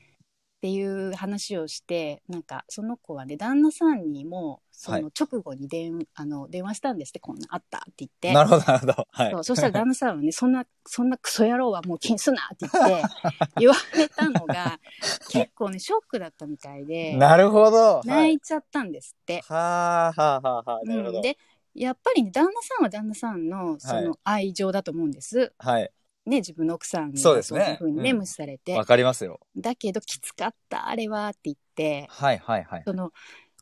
[0.60, 8.34] っていう話をして、なんかその子はね、旦那さんにも、そはいの直後に電,、あの電話したんですって、こんなあったって言って。
[8.34, 9.08] なるほど、なるほど。
[9.10, 9.32] はい。
[9.32, 13.04] そうそしたら旦那さんはね、そんな、そんなクソ野郎はもう気にすなって言って、
[13.60, 14.82] 言われたのが、
[15.30, 17.78] 結構ね、ショックだったみたいで、なるほど。
[17.78, 18.08] はい。
[18.08, 19.42] 泣いちゃったんですって。
[19.48, 20.86] はあ、はあ、はあ、はあ。
[20.86, 21.18] なるほど。
[21.18, 21.38] うん、で、
[21.74, 25.54] やっぱりね、旦那さんは旦那さんのその愛情だと思うんです。
[25.58, 25.92] はい。
[26.30, 28.86] ね、自分の奥さんにそうですねいうふうにね、うん無視されてわ。
[28.86, 29.40] かりますよ。
[29.58, 32.84] だけど、きつかった、あれはって言って、はい、はい、はい。
[32.86, 33.12] その、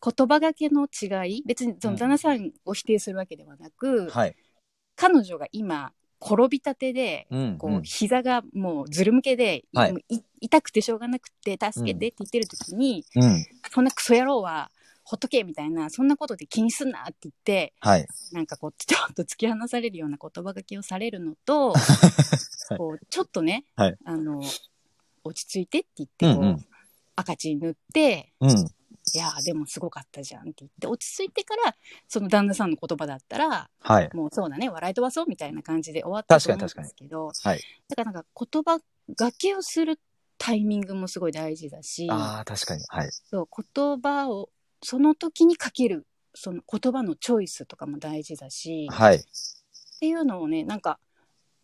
[0.04, 4.36] 言葉がけの違い、別にそのうん旦那さんを否定するわけではなく、はい。
[4.96, 7.58] 彼女が今、転びたてで、うん。
[7.58, 13.24] こう、膝がもうずるむけで、はいもうい痛くてしょうがなくて、助けてって言ってる時に、うん。
[13.24, 13.46] うん。
[13.72, 14.72] そんなクソ野郎は、
[15.08, 18.06] ほっとけみたいな、そんなことで気にすんなって言って、はい。
[18.34, 21.72] なんかこう、ちょっと突き放されるような言葉がけをされるのと、
[22.76, 24.42] いこう、ちょっとね、はいあの、
[25.24, 26.68] 落ち着いてって言って、こう、うんうん
[27.20, 28.50] 赤チン塗って、うん。
[28.52, 31.76] いやーでもすごかったじゃんって言って、落ち着いてから、
[32.08, 34.10] その旦那さんの言葉だったら、はい。
[34.14, 37.62] もうそうだね、笑い飛ばそうみたいな感じで終わったと思うん確かにですけど、はい。
[37.88, 38.80] だからなんか言葉
[39.16, 40.00] がけをする
[40.38, 42.84] タイミングもすごい大事だし、ああ、確かに。
[42.88, 43.10] はい。
[43.12, 44.50] そう言葉を
[44.84, 49.16] その時にかけるその言葉のチョイスとかも大事だし、はい。
[49.18, 49.20] っ
[50.00, 51.00] ていうのをねなんか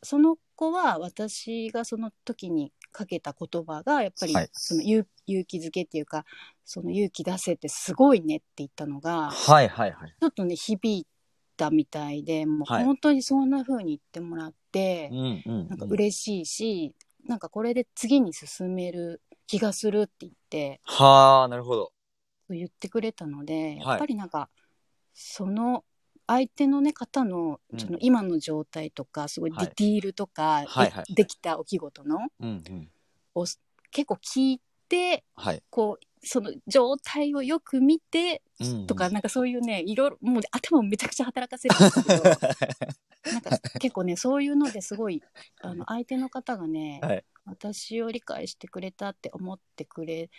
[0.02, 6.26] その子は私がその時にかけた言葉がやっぱりはいその勇勇気づけっていうか
[6.66, 10.16] その勇気出せってすごいねって言ったのがはい、はい、はい。
[10.20, 11.08] ちょっとね響い
[11.56, 15.68] たみたいでもうはい本当にそんな風に言ってもらって、うん、うん。
[15.70, 16.96] なんか嬉しいし、
[17.26, 21.93] なんかこれで次に進める気がするって言ってはあ、なるほど。
[22.54, 23.78] 言ってくれたのではい。
[23.78, 24.50] やっぱりなんか、
[25.14, 25.84] その
[26.26, 27.80] 相手の、ね、方のうん。
[27.80, 29.68] その今の状態とか、すごいデはい。
[29.68, 30.66] ィティールとか、
[31.08, 32.20] でできた出来事の。
[33.36, 33.46] を
[33.92, 35.64] 結構聞いてはい。
[35.70, 42.24] こうその状態をよく見てうんとか、なんかそういうねいろいろもう頭をめちゃくちゃ働かせるんですけど
[43.34, 45.22] なんか結構ねそういうのですごい
[45.62, 47.26] あの相手の方がね、はい。
[47.46, 50.30] 私を理解してくれたって思ってくれ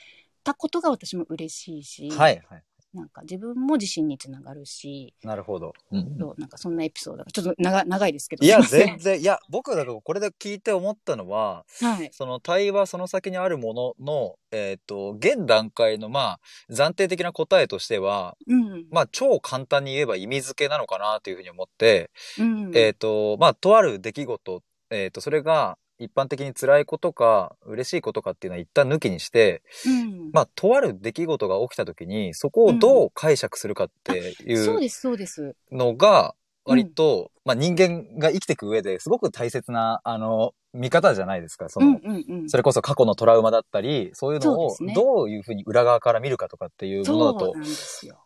[0.45, 2.63] たことが私も嬉しいし、はい、はい。
[2.95, 5.75] なんか自分も自信につながるし、なるほど。
[5.91, 8.47] うんそうなんかそんなエピソードがちょっと長長いですけど。
[8.47, 12.09] いや、 全然、いや、僕だからこれで聞いて思ったのは、はい。
[12.13, 18.87] その対話その先にあるものの、えっ、と、現段階の、まあ、暫定的な答えとしては、うん。
[18.91, 22.71] まあ、超簡単に言えば意味付けなのかなというふうに思って、うん。
[22.77, 30.31] えっ、と、まあ、とある出来事、えっ、と、それが一般的に辛いことか、嬉しいことかっていうのは一旦抜きにして、うん。
[30.33, 35.55] まあ、とある出来事が起きた時に、そこをどう解釈するかっていうそうですそうです。
[35.71, 41.69] のが、割と、まあ、人間が生きていく上ですごく大切な、あの、見方じゃないですか。
[41.69, 42.51] その、うんうんうん。
[42.51, 47.53] それこそ過去のトラウマだったり、そういうのをどういうふうに裏側から見るかとかっていうものだと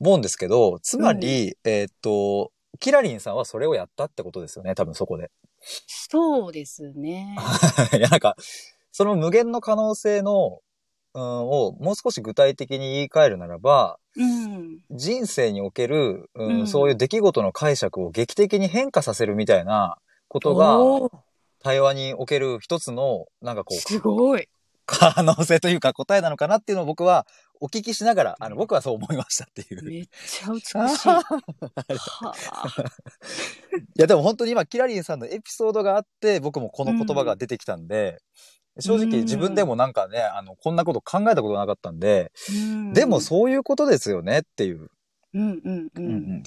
[0.01, 5.31] 思うんですけど、つまり、えーっと、キラリンさんはそれをやったってことですよね、多分そこで。
[5.61, 7.37] そうですね。
[7.97, 8.01] い。
[8.01, 8.37] や、なんか、
[8.93, 10.61] その無限の可能性の、
[11.15, 14.81] うん、をもう少し具体的に言い換えるならば、うん。
[14.91, 16.67] 人生における、うんうん。
[16.67, 20.79] そういう出来事の解釈を劇的に変化させるみたいなことが、
[21.63, 24.49] 対話における一つの、なんかこう、すごい。
[24.91, 27.27] 可能性というか答えなのかなっていうのを僕は
[27.61, 29.91] お聞きしながら、あの、僕はそう思いましたっていう。
[29.91, 31.23] いめっちゃ美しい は
[32.51, 32.85] あ
[33.97, 38.21] や、でも本当に今、キラリンさんのエピソードがあって、僕もこの言葉が出てきたんで、
[38.81, 44.89] 正直うん自分でもなんかね、あの、こんなこと考えたことなかったんで、うんでもそういうことですよねっていう。
[45.35, 46.43] うんうんううんんうん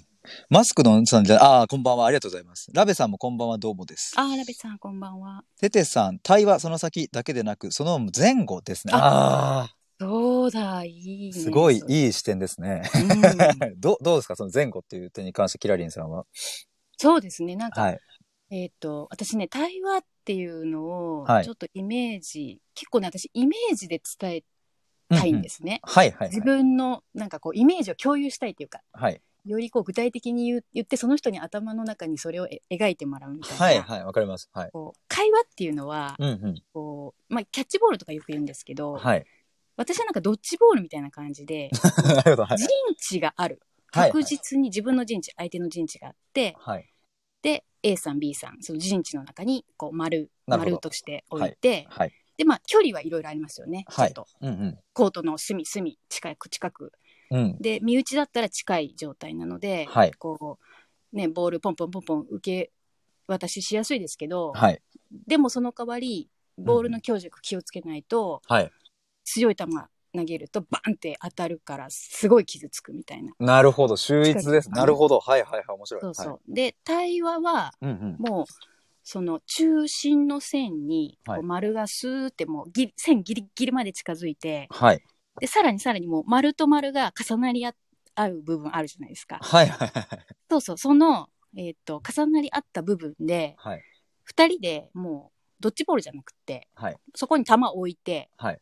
[0.49, 2.69] マスクのさんじゃ、ああ、こんばんは、ありがとうございます。
[2.73, 4.13] ラベさんもこんばんは、どうもです。
[4.17, 8.93] あーラベさんこんばんはテテさん、対話その先だけでなく、その前後ですね。
[8.93, 12.81] ああそうだいいねすごいいい視点ですね。
[12.95, 14.35] うん どどうですか？
[14.35, 16.25] その前後っていう点に関してキラリンさんは。
[16.97, 17.99] そうですねなんか、はい。
[18.49, 20.85] えっ、と私ね対話っていうの
[21.19, 24.43] をはいちょっとイメージ、結構ね私イメージで伝え
[25.09, 26.29] たいんですすね、はいはい、はい。
[26.29, 29.21] 自分のなんかこうイメージを共有したいっていうかはい。
[29.45, 34.49] よりこう具体的に言う言ってその人に頭の中にそれをえ描いてもらうみたいな、はいはい、わかります。
[34.51, 34.71] はい。
[34.71, 36.63] こう会話っていうのはうんうん。
[36.73, 39.25] こう、まあ、キャッチボールとかよく言うんですけど、はい。
[39.81, 41.69] 私はなんかドッジボールみたいな感じで、
[42.05, 42.45] なるほど。
[42.45, 42.67] はい陣。
[42.97, 43.59] 地がある。
[43.93, 46.89] はい確実に自分の陣地、相手の陣地があって、はい。
[47.41, 52.13] で、A さん、B さん、その陣地の中に、こう、丸、丸として置いて、はい。
[52.37, 53.83] で、まあ、距離はいろいろありますよね。
[53.87, 54.79] はいちょっと、うんうん。
[54.93, 56.93] コートの隅、隅、近く、近く。
[57.31, 57.57] うん。
[57.59, 60.57] で、身内だったら近い状態なので、はいこ
[61.13, 62.71] う、ね、ボールポンポンポンポン受け
[63.27, 64.81] 渡ししやすいですけど、はい。
[65.27, 68.71] でもその代わり、ボールの強弱気をつけないと、はい。
[69.23, 69.65] 強い球
[70.13, 73.33] 投げるとバンって当たるから、すごい傷つくみたいな。
[73.39, 73.95] なるほど。
[73.95, 74.69] 秀逸です。
[74.69, 75.19] なるほど。
[75.19, 75.65] はいはいはい。
[75.69, 76.01] 面白い。
[76.01, 76.27] そうそう。
[76.33, 77.73] はいで、対話は。
[78.17, 78.45] もう、
[79.03, 85.01] その中心の線に、丸がスーってもうギリ、線ギリギリまで近づいて、はい。
[85.39, 87.73] で、さらにさらにもう丸と丸が重なり合
[88.13, 89.39] 合う部分あるじゃないですか。
[89.41, 90.07] はいはいはい。
[90.49, 93.81] そうそう、その、えっ、と、重なり合った部分で、はい。
[94.23, 96.97] 二人でもう、ドッジボールじゃなくって、はい。
[97.15, 98.61] そこに球を置いて、はい。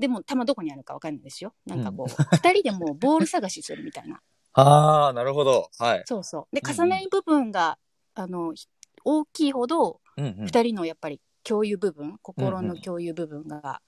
[0.00, 1.54] でも球どこにあるかわかんないですよ。
[1.66, 4.20] なんかこう、 二、人でもうボール探しするみたいな。
[4.54, 5.70] ああ、なるほど。
[5.78, 6.02] はい。
[6.06, 6.54] そうそう。
[6.54, 7.78] で、重なり部分が、
[8.14, 8.66] あの、ひ
[9.04, 10.00] 大きいほど。
[10.16, 13.80] 二人のやっぱり共有部分、心の共有部分が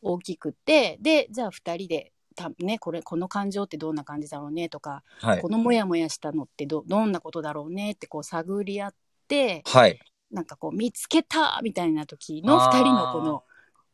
[0.00, 5.48] 大きくて、で、じゃあ二人で、たね、これ、この感情ってどんな感じだろうねとか、はいこ。
[5.48, 8.94] のモヤモヤしたのってど、どんなことだろうねってこう探り合っ
[9.28, 10.00] て、はい。
[10.30, 13.44] なんかこう見つけたみたいな時のあー二人のこの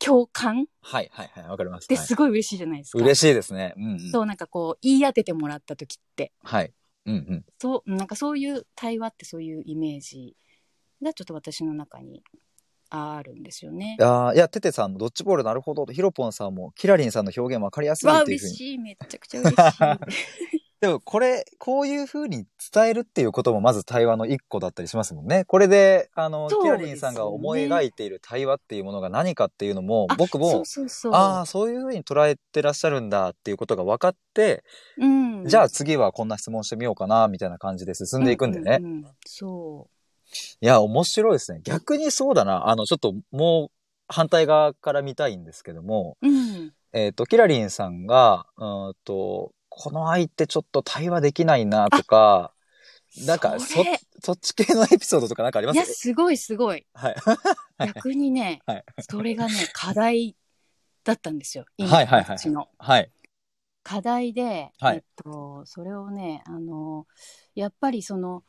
[0.05, 0.67] 共感？
[0.83, 1.45] はいはいはい。
[1.49, 1.85] わかります。
[1.85, 2.99] ってはいすごい嬉しいじゃないですか。
[2.99, 3.75] 嬉しいですね。
[3.77, 4.11] うんうん。
[4.11, 6.73] そうなんかこう言い当ててもらった時って、はい。
[7.07, 7.45] うんうん。
[7.59, 10.37] そう、なんかそういう対話ってそういうイメージ
[11.03, 12.23] がちょっと私の中に
[12.91, 13.97] あるんですよね。
[14.01, 18.51] ああ、いや、テテさんのドッジボールなるほどと、ヒロポンさんも、キラリンさんの表現わかりやすいっていうふうに。
[18.51, 19.61] 嬉しいめちゃくちゃ嬉しい。
[20.81, 25.45] でも、これ、こういうふうに伝えるっていうことも、まず対話の一個だったりしますもんね。
[25.45, 30.63] これで、あの、そうキラリンさんが思い描いている対話っていうものが何かっていうのも、あ僕も。
[31.13, 34.65] ああ、そういうふうに捉えてらっしゃるんだっていうことが分かって、
[34.97, 38.79] うん、じゃあ次はこんな質問してみようかな、みたいな感じで進んでいくんでね。
[38.81, 39.89] うううんそ
[40.63, 41.61] いや、面白いですね。
[41.63, 42.69] 逆にそうだな。
[42.69, 43.71] あの、ちょっともう
[44.09, 46.29] 反対側から見たいんですけども、う。
[46.29, 46.73] うん。
[46.93, 52.53] えっ、と、キラリンさんが、うーんと、この相手ちょっと対話できないなとか、
[53.27, 53.85] なんか、そ
[54.23, 56.87] そっち系のエピソードとかなんかありまいや、すすごいすごい。
[56.93, 57.17] はい。
[57.87, 60.37] 逆にね、はいそれがね、課題
[61.05, 61.65] だったんですよ。
[61.77, 62.69] 今 はいはいはい私の。
[62.79, 63.11] はい。
[63.83, 67.07] 課題で、はいえっと、それをね、あの、
[67.55, 68.45] やっぱりその、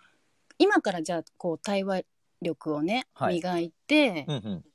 [0.57, 2.03] 今からじゃあ、こう、対話
[2.41, 4.65] 力をね、はい磨いて、うんうん。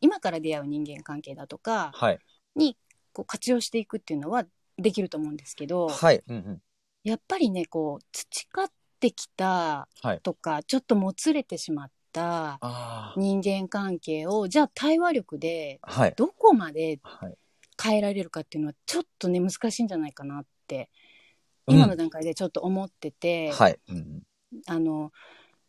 [0.00, 2.18] 今から出会う人間関係だとかはい。
[2.54, 2.78] に、
[3.12, 4.46] こう、活用していくっていうのは
[4.78, 6.22] できると思うんですけど、はい。
[6.28, 6.62] うんうん。
[7.04, 15.92] やっぱりね、こう、培ってきたはいとか、ちょっともつれてしまったあ人間関係を、じゃあ対話力であ。
[15.92, 16.14] はい。
[16.16, 17.34] どこまではい。
[17.82, 20.88] 変えられるかっていうのはちょっとね難しいんじゃないかなって
[21.66, 23.78] うん今の段階でちょっと思ってて、はい。
[23.88, 24.22] うんうん。
[24.66, 25.10] あの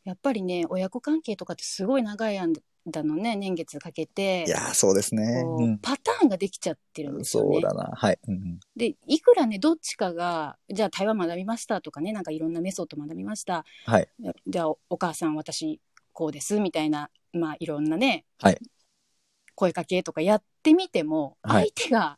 [0.04, 2.54] やっぱりね親子関係とかってすごい長い間
[3.04, 5.42] のね年月かけていやー、そうですね。
[5.44, 5.64] こう。
[5.64, 7.54] うんパターンができちゃってるんですよね。
[7.54, 7.92] そうだな。
[7.96, 8.20] はい。
[8.28, 8.60] うんうん。
[8.76, 14.08] でいくらねどっちかがじゃあ対話学びましたとかねなんかいろんなメソッド学びましたはい。
[14.48, 15.80] じゃあおお母さん私
[16.12, 18.58] こうですみたいなまあいろんなね、はい
[19.56, 22.18] 声かけとかやってみてもはい相手が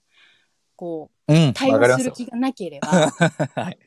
[0.75, 1.49] こうん。
[1.49, 2.87] う対わかりますよ話する気がなければ
[3.55, 3.77] はい。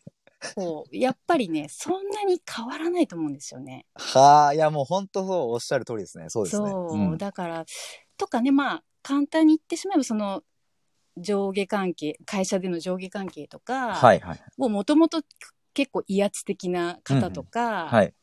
[0.55, 3.87] こうやっぱりねそんなに変わらないと思うんですよね。
[3.95, 6.29] はあ、いや、もう本当そう、おっしゃる通りですね。
[6.29, 6.71] そうですね。
[6.71, 7.65] そう、んだから
[8.17, 10.43] とかねまあ簡単に言ってしまえばその
[11.17, 14.41] 上下関係会社での上下関係とかはいはい。
[14.59, 15.23] をもともと
[15.75, 18.15] 結構威圧的な方とか、はい。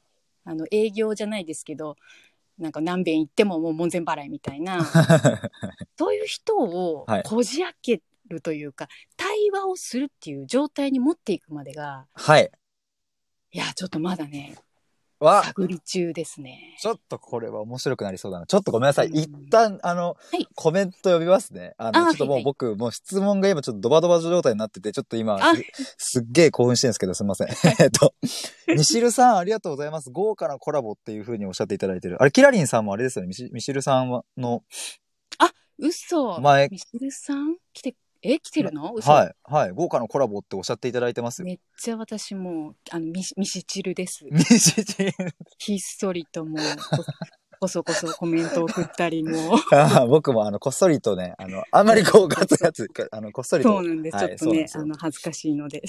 [0.47, 1.95] あの営業じゃないですけど
[2.59, 4.85] なんか何遍行ってももう門前払いみたいな
[5.97, 12.51] そういう人をはいこじ開けるというか、対話をするっていう状態に持っていくまでがはい。
[13.51, 14.55] いやちょっとまだね
[15.19, 16.75] わ、探り中ですね。
[16.79, 18.45] ちょっとこれは面白くなりそうだな。
[18.45, 19.07] ちょっとごめんなさい。
[19.07, 21.73] うん一旦、あの、はいコメント読みますね。
[21.77, 25.63] あの、あちょっともはいはいう僕、もう質問が今ちょっとドバドバ状態になってて、ちょっと今、あす
[25.97, 27.47] すっげえ興奮してるんですけど、すみません。
[27.79, 28.13] えっと、
[28.67, 30.11] ミシルさん、ありがとうございます。
[30.11, 32.21] 豪華なコラボっていう風におっしゃっていただいてる。
[32.21, 33.29] あれ、キラリンさんもあれですよね。
[33.29, 34.63] ミシミシルさんはの、
[35.77, 37.57] 嘘前ミシルさん？
[37.73, 37.95] 来て
[38.33, 38.91] え来てるの？
[38.95, 41.45] 嘘、はい、はい、豪華なコラボっておっしゃっていただいてますよ。
[41.45, 44.25] めっちゃ私もうあのミシミシチルです。
[44.31, 45.13] ミシチル。
[45.57, 46.59] ひっそりともう
[46.97, 47.03] こ
[47.59, 53.69] こそこそコメントを送ったりもあ僕もあの、こっそりとね、あの、あんまりこう、ガツガツ、あの、こっそりと。
[53.69, 55.81] そうなんです、はいちょっとねあの恥ずかしいので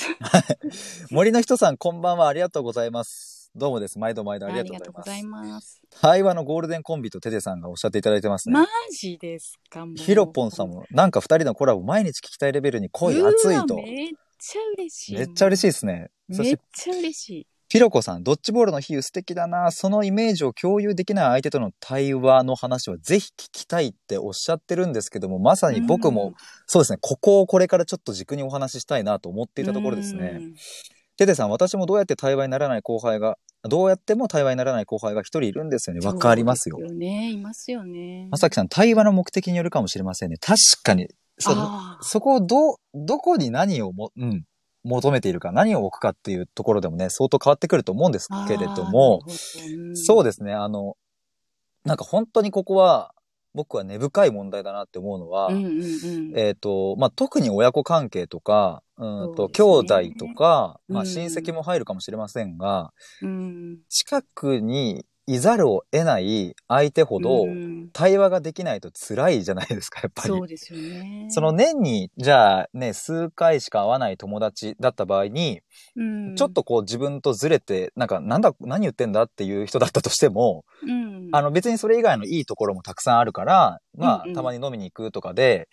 [1.11, 2.29] 森の人さん、こんばんは。
[2.29, 3.36] ありがとうございます。
[3.59, 3.99] どうもです。
[3.99, 5.81] 毎度毎度あありがとうございます。
[6.03, 8.53] 対話のゴールデンコンビとテテさんがおっしゃっていただいてますね。
[8.53, 13.77] マジですかもうヒロポンさんも、なんか二人のコラボ毎日聞きたいレベルに濃い熱いと。
[13.77, 15.17] めっちゃ嬉しい。
[15.17, 16.11] めっちゃ嬉しいですね。
[16.29, 17.47] めってちゃ嬉しい。
[17.71, 19.71] ピロコさん、ドッジボールの比喩素敵だな。
[19.73, 26.35] そのイメージを共有できない相手との対話の話はぜひ聞きたいっておっしゃってるんですけども、まさに僕も、
[26.67, 30.43] そうですね、ここをこれからちょっと軸にお話ししたいなと思っていたところですね。
[31.17, 36.01] テテさん、私もどうやって対話にならない後輩が、どうやっても対話にならない後輩が一人いるんですよね。
[36.03, 36.07] うん。
[36.07, 36.83] わかりますよそう。
[36.83, 37.31] ですよね。
[37.33, 38.29] いますよね。
[38.31, 40.37] まさきさん、対話の目的によるかもしれませんね。
[40.39, 41.55] 確かに、そ
[42.01, 44.45] そこをどう、どこに何をも、うん、
[44.85, 49.21] 求めているか、何を置くかっていうところでもね、相当変わってくると思うんですけれども、
[49.95, 50.97] そうですすね、あの、
[51.85, 53.13] なんか本当にここは、
[53.57, 56.39] 僕は根深い問題だなって思うのは、うんうんうん。
[56.39, 59.53] えっ、と、まあ、特に親子関係とか、うんと、ね。
[59.63, 59.87] 弟
[60.19, 61.07] とか、まあ、うん。
[61.07, 62.93] 親戚も入るかもしれませんが、
[63.23, 63.79] うん。
[63.89, 70.29] 近くにいざるを得ない相手ほど、うん対話ができないと辛いじゃないですか、やっぱり。
[70.29, 71.27] そうですよね。
[71.31, 75.61] その年に、じゃあね、数回しか会わない友達だった場合に、
[75.97, 85.69] うん、ちょっとこう自分とずれて、なんか、なんだ、何言ってんだっていう人だったとしても、うん、あの別にそれ以外のいいところもたくさんあるから、まあ、うんうんたまに飲みに行くとかで、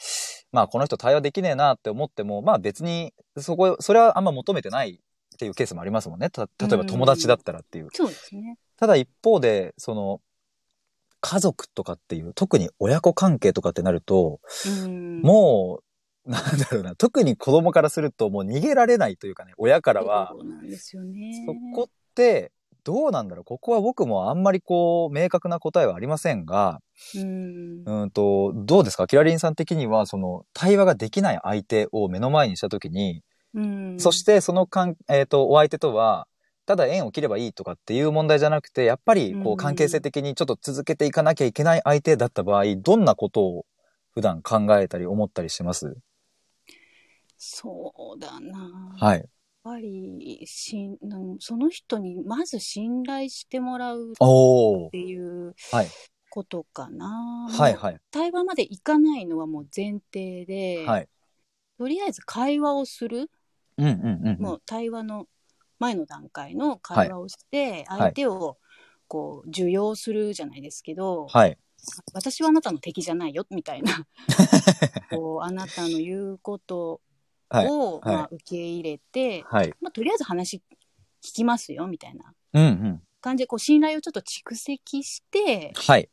[0.51, 5.01] まあ、この人対話できねえなって思っても、まあ別に、そこ、それはあんま求めてない
[5.33, 6.29] っていうケースもありますもんね。
[6.29, 7.89] た、例えば友達だったらっていう。
[7.91, 8.57] そうですね。
[8.83, 10.19] ただ一方で、その、
[11.21, 14.41] 家族とかっていう、特に親子関係とかってなると、
[14.83, 15.79] うん、も
[16.25, 21.45] う、なんだろうな、特に子供からするともう逃げられないというかね、親からはそ、うなんですよね。
[21.47, 22.51] そこって、
[22.83, 23.45] どうなんだろう。
[23.45, 26.81] ここは僕もあんまりこう、明確な答えはありませんが、
[27.15, 29.07] うん、うんと、どうですか？
[29.07, 36.27] キラリンさん的には、その、対話ができない相手を目の前にしたときに、うん、そしてそのかん、えっ、と、お相手とは、
[36.65, 43.65] ただ縁を切ればいいとかっていう問題じゃなくて、やっぱり、こう関係性的にちょっと続けていかなきゃいけない相手だった場合、どんなことを
[44.11, 45.97] 普段考えたり思ったりします？
[47.37, 48.95] そうだな。
[48.97, 49.17] はい。
[49.17, 49.27] やっ
[49.63, 50.89] ぱりし
[51.39, 54.15] その人にまず信頼してもらうっ。
[54.91, 55.87] ていうはい。
[56.29, 57.47] ことかな。
[57.49, 57.97] はいはい。
[58.11, 61.07] 対話までいかないのはもう前提で、はい。
[61.77, 63.29] とりあえず会話をする、
[63.77, 64.41] うんうんうん。
[64.41, 65.27] もう対話の
[65.79, 68.57] 前の段階の会話をして、い相手を
[69.07, 71.57] こう受容するじゃないですけど、はい。
[72.13, 74.07] 私はあなたの敵じゃないよみたいな
[75.11, 77.01] こうあなたの言うこと
[77.49, 77.67] はい。
[77.67, 79.73] を、はいまあ、受け入れて、はい。
[79.81, 82.33] まあ、とりあえず話聞きますよみたいな。
[83.21, 86.09] 感じでこう信頼をちょっと蓄積してはい。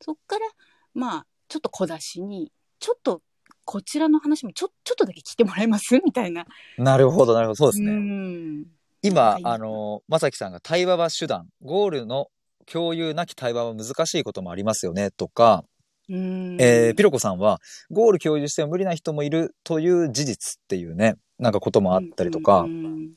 [0.00, 0.46] そっから
[0.94, 3.22] まあちょっと小出しにちょっと
[3.70, 6.00] こちらの話もちょちょっとだけ聞いてもらえます？
[6.02, 6.46] みたいな。
[6.78, 7.54] なるほど、なるほど。
[7.54, 7.92] そうですね。
[7.92, 8.64] うん。
[9.02, 12.28] 今、はいあの、まさきさんが対話は手段、ゴールの
[12.64, 15.64] 共有なき対話は難しいこともありますよね、とか、
[16.08, 16.56] うん。
[16.58, 23.10] えーピロコさんは、ゴール共有しても無理な人もいるという事実っていうね、なんかこともあったりとか、うん。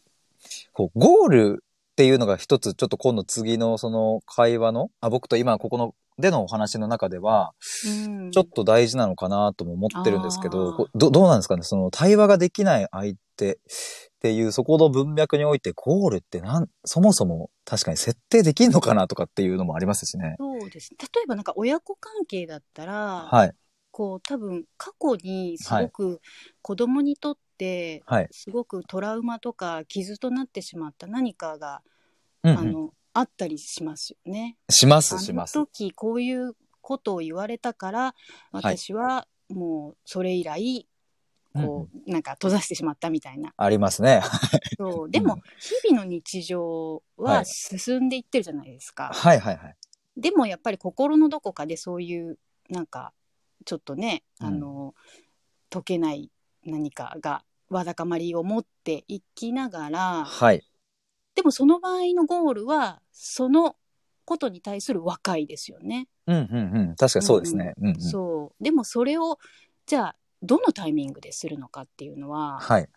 [0.74, 7.54] こうゴールっていうのが一つ、ちょっと今度次のその会話の、あ僕と今ここのでのお話の中では、
[7.86, 8.32] うん。
[8.32, 11.64] ちょっと大事なのかなとも思ってるんですけど、どどうなんですかね？
[11.64, 13.58] その対話ができない相手っ
[14.20, 20.36] ていうそこの文脈においてゴールってなん、そもそも確かに設定できんのかなとかっていうのもありますしね。
[20.38, 23.52] そうです例えばなんか親子関係だったら、はい。
[23.94, 26.22] こう多分過去にすごく
[26.62, 27.42] 子供にとって
[28.06, 28.28] はい。
[28.32, 31.82] すごくトラウマとか傷となってしまった何かが、
[32.44, 32.58] うん、うん。
[32.58, 34.58] あのあったりしますよね。
[34.70, 35.54] します、します。
[35.54, 38.16] 時こういうことを言われたから
[38.52, 40.88] 私はもうそれ以来
[41.54, 43.54] こう、なんか閉ざしてしまったみたいな。
[43.58, 44.22] ありますね。
[44.78, 49.12] そう でも日々の日常ははい進んでいってるじゃないですか。
[49.14, 49.76] はいはいはい。
[50.16, 53.14] でもやっぱり心のどこかでそういうなんか
[53.66, 54.96] ちょっとね、うんあの
[55.70, 56.30] 解けない
[56.66, 60.62] 何かがわだかまりを持っていきながらはい。
[61.36, 63.78] でもその場合のゴールはその
[64.26, 66.08] ことに対する和解ですよね。
[66.28, 66.96] うんうんうん。
[66.96, 67.74] 確かにそうですね。
[67.80, 69.40] うん、うん、そうでもそれを
[69.86, 72.90] じゃあどのタイミングでするのかっていうのははい。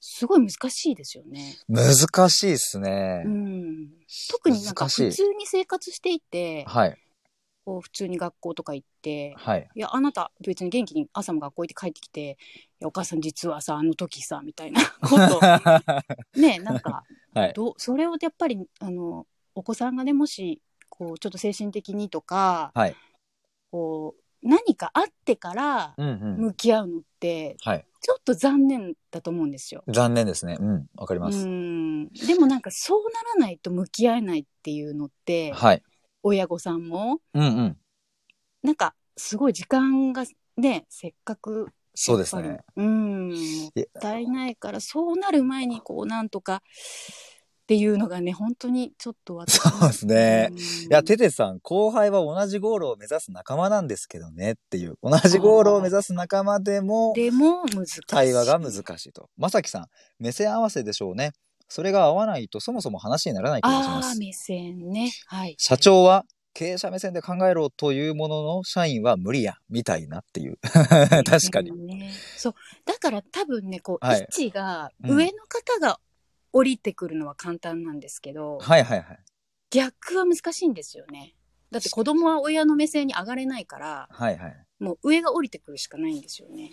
[0.00, 1.56] すごい難しいですよね。
[1.68, 3.22] 難しいですね。
[3.24, 3.90] うん、
[4.30, 6.98] 特になんか普通に生活していてはい。
[7.64, 9.68] こう普通に学校とか行ってはい。
[9.74, 12.38] いや、あなた別に元気に朝も学校行って帰ってきて、
[12.84, 15.40] お母さん実はさ、あの時さ、みたいなこと。
[16.38, 17.04] ね、なんか、
[17.34, 17.52] はい。
[17.52, 22.96] どうそれをやっぱり、あの、お子さんがね、もし、こう、ちょっと精神的にとか、はい。
[23.70, 26.36] こう、何かあってからうんうん。
[26.38, 27.84] 向き合うのって、はい。
[28.00, 29.82] ちょっと残念だと思うんですよ。
[29.88, 30.56] 残念ですね。
[30.60, 30.86] うん。
[30.94, 31.46] わかりまうす。
[31.46, 32.08] ん。
[32.10, 35.82] でもなんかそうならないと向き合えないっていうのって、はい。
[36.22, 37.76] 親御さんも、うんうん。
[38.62, 40.24] なんかすごい時間が
[40.56, 41.68] ね、せっかく
[42.00, 42.58] そうですね。
[42.76, 43.28] りうん。
[43.30, 43.34] も
[43.68, 43.70] っ
[44.00, 46.60] たいないから、そうなる前にこうなんとかっ
[47.66, 50.48] ていうのがね、本当にちょっと私そうですね。
[50.52, 54.94] うんいや、テテさん、後輩は同じゴールを目指す仲間なんですけどねっていう。
[55.02, 58.00] 同じゴールを目指す仲間でも、でも難しい。
[58.06, 59.28] 対話が難しいと。
[59.36, 59.86] まさきさん、
[60.20, 61.32] 目線合わせでしょうね。
[61.68, 64.18] それが合わないとそもそも話にならない気がしまああ、す。
[64.18, 65.10] 目線ね。
[65.26, 65.54] はい。
[65.58, 66.24] 社長は
[66.54, 70.58] 経営者目線で考えろというものの、社員は無理や、みたいなっていう。
[71.24, 71.70] 確かに。
[71.72, 72.12] ね。
[72.36, 72.54] そう。
[72.84, 76.00] だから多分ね、こう、はい位置が、うん上の方が
[76.52, 79.18] 降りてくるのは簡単なんですけど、はいはいはい。
[79.70, 81.34] 逆は難しいんですよね。
[81.70, 84.66] だって子供は親の目線に上がれないから、はいはい。
[84.78, 86.72] もう上が降りてくるしかないんですよね。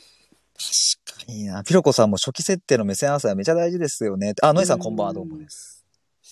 [1.05, 1.63] 確かにな。
[1.63, 4.34] ピロコさんも初期設定の目線合わせはめちゃ大事ですよね。
[4.41, 5.86] あ、ノイさんこんばんは、どうもです。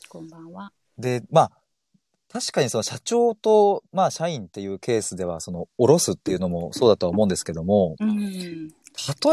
[0.07, 0.71] こんばんは。
[0.97, 1.51] で、まあ、
[2.33, 8.69] 確かにその社長と、まあ、社員っていうケースでは、その、下ろすっていうのもそうだとは思うんですけども、うん。
[8.69, 8.71] 例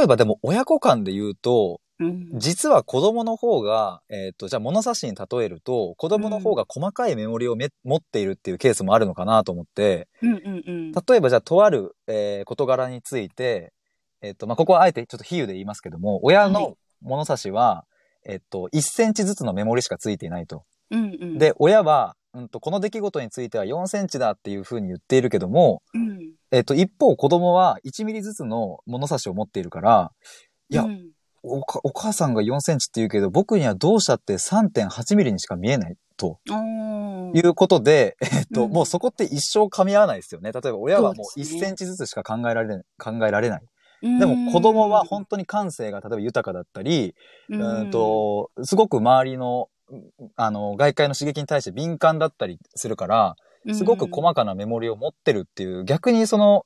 [0.03, 2.29] えばでも親子間で言うと、うん。
[2.39, 10.93] 実は子供の方が、えっ、と、じゃあ物差しに例えると、子供の方が細かいメモリをめ持っているっていうケースもあるのかなと思って、うんうんうん。
[10.93, 13.73] 例えばじゃあとある、えー事柄について、
[14.21, 17.87] えっ、と、まあ、ここはあえてちょっと比喩で言いますけども、親はいの物差しは、
[18.27, 20.65] えっ、と、1センチずつのメモリしかついていないと。
[20.91, 21.39] うんうん。
[21.39, 26.35] で、親は、うんと、この出来事については4センチだっていうふうに言っているけども、うん。
[26.53, 30.13] えっ、と、一方子供は1ミリずつの物差しを持っているから、
[30.69, 31.11] いやうん
[31.43, 36.39] おかお母さんが4センチって言うけど、僕にはどうしたって3.8ミリにしか見えないと
[37.35, 40.53] いうことで、えっと、うんもうそこって一生噛み合わないですよね。
[40.53, 43.63] 例えば親はもう1そうですねセンチずつしか考えられない、考えられない。
[44.03, 47.15] でも子供は本当に感性が例えば豊かだったり、
[47.51, 49.69] ううんんと、すごく周りの、
[50.37, 53.37] あの、外界の刺激に対して敏感だったりするから、
[53.75, 56.65] すごく細かなメモリを持ってるっていう、逆にその、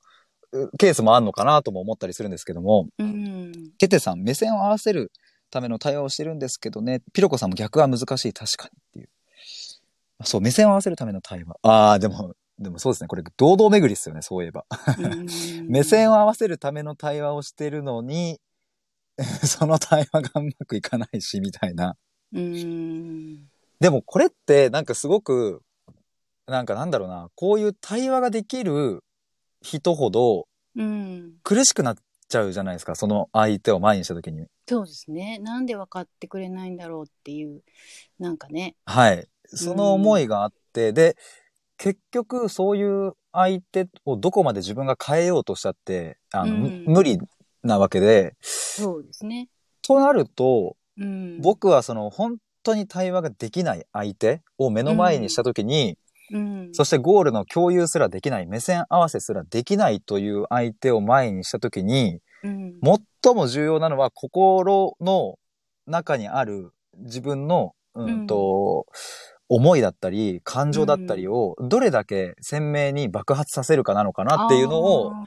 [0.51, 3.71] うケースもあるのかなとも思ったりするんですけども、うん。
[3.77, 5.11] テテさん、目線を合わせる
[5.49, 9.09] ための対話をしてるんですけどね、ピロコさんも逆は難しい、確かにっていう。
[10.23, 11.57] そう、目線を合わせるための対話。
[11.63, 13.07] ああ、でも、でもそうですね。
[13.07, 14.65] これ、堂々巡りですよね、そういえば。
[15.67, 18.39] 目線を合わせるための対話をしてるのに、
[19.45, 21.97] その対話がうまくいかないし、みたいな。
[22.35, 23.49] うん。
[23.79, 25.61] でもこれってなんかすごく、
[26.47, 29.03] なんかなんだろうな、こういう対話ができる
[29.61, 31.33] 人ほどうん。
[31.43, 31.95] 苦しくなっ
[32.27, 34.47] ちゃうじゃないですか、その相手を前にした時に。
[34.67, 35.39] そうですね。
[35.39, 37.61] なんで分かってくれないんだろうっていう、
[38.19, 38.75] なんかね。
[38.85, 39.27] はい。
[39.45, 41.15] その思いがあって、で、
[41.77, 47.19] 結局そういう相手をどこまで自分が変えようとしたって、あの、うん無理
[47.63, 49.49] なわけで、そうですね。
[49.81, 51.41] となると、うん。
[51.41, 55.97] 僕はその本当に対話ができない相手を目の前にした時に、
[56.31, 56.69] うん。
[56.73, 62.79] そしてゴールの共有すらできない、目線合わせすらできないという相手を前にした時に、うん。
[63.23, 65.37] 最も重要なのは心の
[65.85, 68.87] 中にある自分の、うんと、
[69.47, 75.25] 思いだったり、感情だったりを、どれだけ鮮明に爆発させるかなのかなっていうのを、あ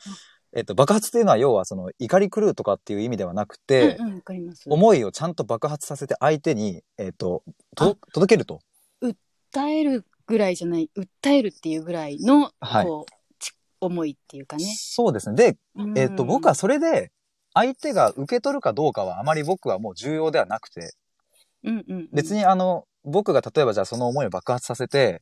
[0.54, 4.22] えっと、爆発っていうのは要はその怒り狂うとかっていう意味ではなくー、て、うんうん。
[4.66, 7.42] 思いをちゃんと爆発させて相手に、えっと、
[7.76, 8.60] と届けると。
[9.02, 14.64] 訴えるぐらいじゃない、訴えるっていうぐらいの、はいこう、ち思いっていうかね。
[14.78, 15.36] そうですね。
[15.36, 15.56] で、
[15.96, 17.12] えっと、僕はうそれで、
[17.54, 20.94] 相手が受け取るかどうかはあまり僕はもう重要ではなくて、
[21.64, 25.20] ん、うんうんうん、別にあの、僕が例えばじゃあその思いを爆発させて、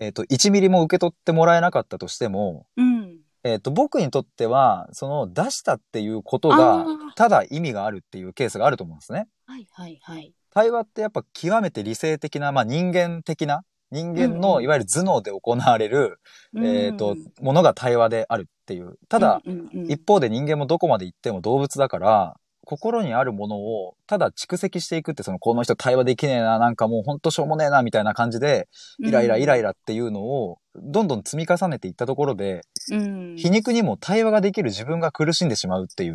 [0.00, 3.18] えっ、と、1ミリも受け取ってもらえなかったとしても、うん。
[3.46, 9.28] えっ、と、僕にとっては、その出したっていうことあがー、ただ意味があるっていうケースがあると思うんですね。
[9.46, 10.32] はいはいはい。
[10.50, 16.18] 対話ってやっぱ極めて理性的な、まあ人間的な、人間うんうんのいわゆる頭脳で行われる、
[16.56, 18.98] えっ、と、ものが対話であるっていう。
[19.08, 22.36] ただ、うんうんうん、一方で人間もどこまで行っても動物だから、
[22.66, 36.14] 心にあるものをただ蓄積していくって、その、この人対話できねえな、なんかもうほんとしょうもねえな、みたいな感じで、イライライライラっていうのを、どんどん積み重ねていったところで、うん、皮肉にも対話ができる自分が苦しんでしまうっていう、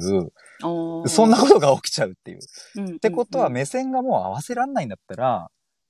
[1.07, 2.95] そんなことが起きちゃうっていう。
[2.95, 5.47] ってことは目線がもう合わせらんないんだったら、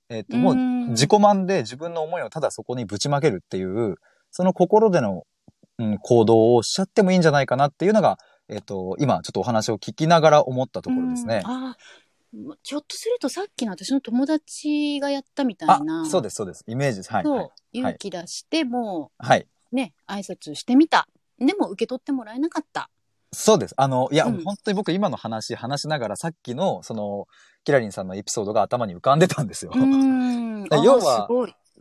[0.10, 3.96] えっ、と、もううん自己満で自分の思いをただそこにぶちまけるっていう、
[4.30, 5.24] その心での、
[5.80, 8.18] うん、行動をしちゃってもいいんじゃないかなっていうのが、
[8.52, 11.52] えっ、と、今ちょっとお話を聞きながら思ったところですねうん。
[11.52, 12.02] あー
[12.64, 16.64] ひょっとするとさっきの私の友達がやったみたあいな。、そうです、そうです。
[16.66, 17.12] イメージです。
[17.12, 17.24] はい。
[17.24, 17.50] そうはい。
[17.74, 19.48] 勇気出してもはい。
[19.72, 21.10] うね、挨拶してみた。
[21.40, 22.90] でも受け取ってもらえなかった。
[23.34, 23.74] そうです。
[23.78, 27.28] あの、いや、うん本当に僕今の話、話しながらさっきの、その、
[27.66, 29.74] キラリンさんのエピソードが頭に浮かんでたんですよ。
[30.84, 31.28] 要は。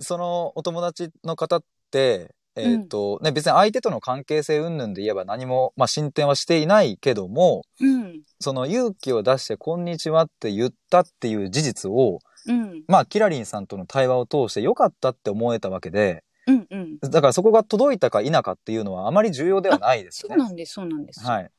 [0.00, 8.22] そのお友達の方って、えっ、と、ね、別に相手との関係性云々で言えば何も、まあ、進展はしていないけども、うん。
[8.40, 12.82] その勇気を出して、こんにちはって言ったっていう事実を、うん。
[12.88, 16.98] まあ、キラリンさんとの対話を通して良かったって思えたわけで、うんうん。
[16.98, 20.36] だからそこが届いたか否かっていうのはあまり重要ではないですよね。
[20.36, 21.24] そうなんです、そうなんです。
[21.24, 21.50] はい。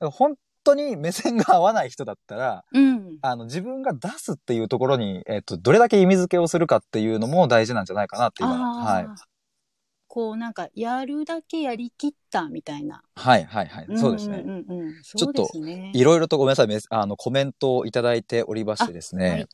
[0.00, 0.34] 本
[0.64, 3.18] 当に目線が合わない人だったら、うん。
[3.22, 9.06] あの、自分が出すっていうところに、えっ、と、どれだけ意味付けをするかっていうのも大事なんじゃないかなって今、はい。
[10.10, 13.00] こうなんか、やるだけやりきったみたいな。
[13.14, 13.86] はい、はい、はい。
[13.96, 14.38] そうですね。
[14.38, 15.02] んうんうんうん。
[15.02, 15.48] ちょっと
[15.92, 19.48] いろいろとごめんなさい、めあの、コメントをいただいておりましてですね、はい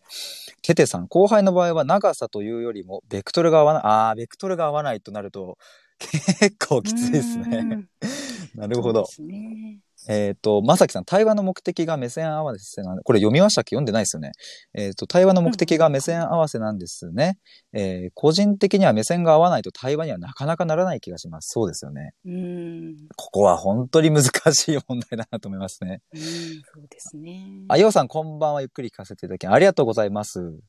[0.62, 5.58] テテさん、後輩の場合は長さというよりも、ベクトルが合わない、ああ、ベクトルが合わないとなると、
[5.98, 7.58] 結構きついですね。
[7.58, 7.88] うん
[8.56, 9.06] なるほど。
[9.18, 9.80] ね。
[10.08, 13.76] えっ、と、まさきさん、対話の目的が目線合わせなんこれ読みましたっけ？
[13.76, 14.32] 読んでないですよね。
[14.74, 17.38] えっ、と、対話の目的が目線合わせなんですね。
[17.72, 21.48] えー個人的には目線が合わないと対話にはなかなかならない気がします。
[21.50, 22.12] そうですよね。
[22.24, 22.96] うん。
[23.16, 26.00] ここは本当に難しい問題だなと思いますね。
[26.14, 27.64] うん、そうですね。
[27.68, 28.60] あ、ようさん、こんばんは。
[28.62, 30.60] ゆっくり聞かせていただき、ありがとうございます。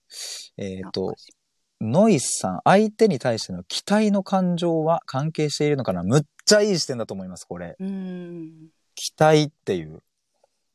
[0.57, 1.13] えっ、と、
[1.79, 6.01] ノイスさん、相手に対しての期待の感情は関係しているのかな？
[6.03, 7.75] むっちゃいい視点だと思います、これ。
[7.79, 8.69] うん。
[8.97, 10.01] 期待っていう。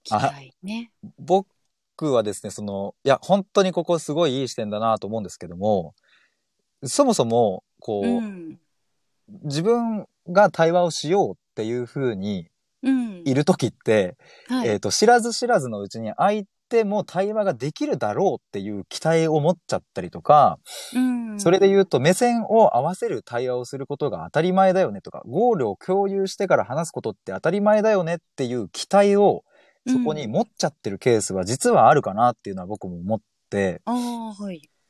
[0.05, 0.93] 期待ね。
[1.19, 5.95] 僕はですね、その、いや、本当にここすごいいい視点だなと思うんですけども、
[6.85, 8.59] そもそも、こう、うん。
[9.43, 12.49] 自分が対話をしようっていう風に
[12.83, 13.23] うん。
[13.25, 14.17] いる時って、
[14.49, 14.69] はい。
[14.69, 20.59] えっ、と、知らず知らずのうちに相手も対話ができるだろうっていう期待を持っちゃったりとか、
[20.95, 21.41] うん。
[21.41, 29.45] それで言うと目線を合わせる対話をすることが当たり前だよねとか、ゴールを共有してから話すことって当たり前だよねっていう期待を
[29.87, 33.21] そこに持っちゃってるケースは実はあるかなっていうのは僕も思っ
[33.51, 33.83] て。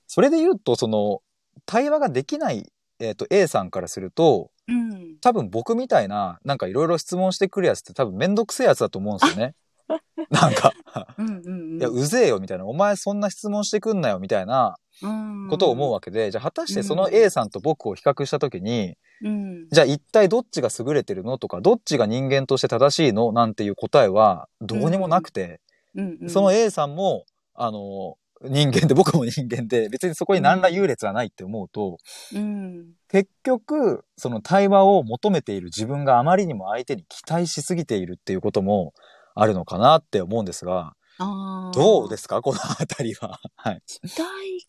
[0.06, 1.20] それで言うとその
[1.66, 2.70] 対話ができない、
[3.00, 5.16] えっと A さんからすると、うん。
[5.20, 9.54] 多分僕みたいな、なんかいろいろ質問してくるやつって多分めんどくせえやつだと思うんですよね。
[10.30, 10.72] なんか、
[11.18, 11.78] うんうんうん。
[11.78, 19.68] いや、うぜえよみたいな、お前そんな質問してくんなよみたいなうんことを思うわけで、じゃあ果たしてその A さんと僕を比較したときに、うん。
[19.70, 23.32] じゃあ一体どっちが優れてるのとか、どっちが人間として正しいの？
[23.32, 25.60] なんていう答えはどうにもなくて、
[25.94, 26.30] うんうん。
[26.30, 27.24] その A さんも、
[27.54, 31.98] あの、人間で僕も人間で、別にそこに何ら優劣はないって思うと、
[32.34, 32.94] うん。
[33.08, 38.94] 結局、その対話を求めている自分があまりにも相手に期待しすぎているっていうことも
[39.34, 41.70] あるのかなって思うんですが、ああ。
[41.74, 42.40] どうですか？
[42.42, 43.38] このあたりは。
[43.56, 43.82] はい。
[43.86, 44.20] 期待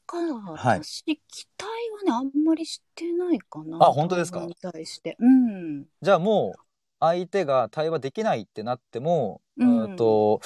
[0.06, 0.18] か。
[0.56, 3.78] はい私、期待はね、あんまりしてないかな。
[3.78, 4.46] あ本当ですか？
[4.46, 5.16] に対して。
[5.20, 5.86] うん。
[6.02, 6.60] じゃあもう、
[7.00, 10.42] 相手が対話できないってなっても、ううんんと、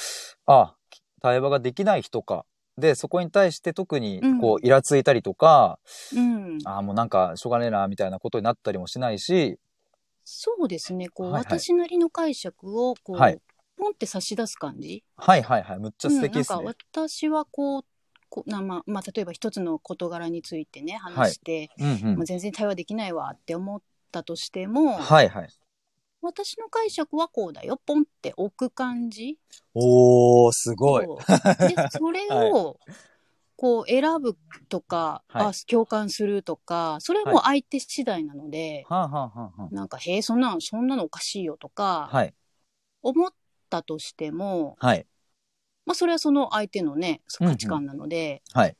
[0.45, 0.75] あ、
[1.21, 2.45] 対話ができない人か。
[2.77, 5.79] で、そこに対して特にうん、こう、イラついたりとか、
[6.15, 6.59] うん。
[6.65, 9.59] あもうなんか、しょうがねえな、みたいなことになったりもしないし、
[10.23, 11.09] そうですね。
[11.09, 13.39] こう、はいはい私なりの解釈を、こう、はい
[13.87, 15.03] ポンって差し出す感じ？
[15.15, 16.59] はいはいはい、むっちゃ素敵ですね。
[16.59, 17.85] うん、なんか私はこう、
[18.29, 23.81] こうなまあまあ、例えば一つの事柄についてね、話して、うんうんまあ、全然対話できないわって思っ
[24.11, 25.49] たとしても、はいはい。
[26.21, 29.39] 私の解釈はこうだよ、ポンって置く感じ？
[29.73, 31.05] おー、すごい。
[31.05, 32.77] で、 それを、
[33.55, 34.37] こう選ぶ
[34.69, 42.33] とか、はいあ共感するとか、それはもう相手次第なので、はあ、はあはあはなんか、へえ、そんなの、そんなのおかしいよとあ、か、はい。
[43.01, 43.31] 思っ
[43.69, 45.05] たとしても、はい。
[45.85, 48.75] まあ、それはその相手のね、価値観なので、はい。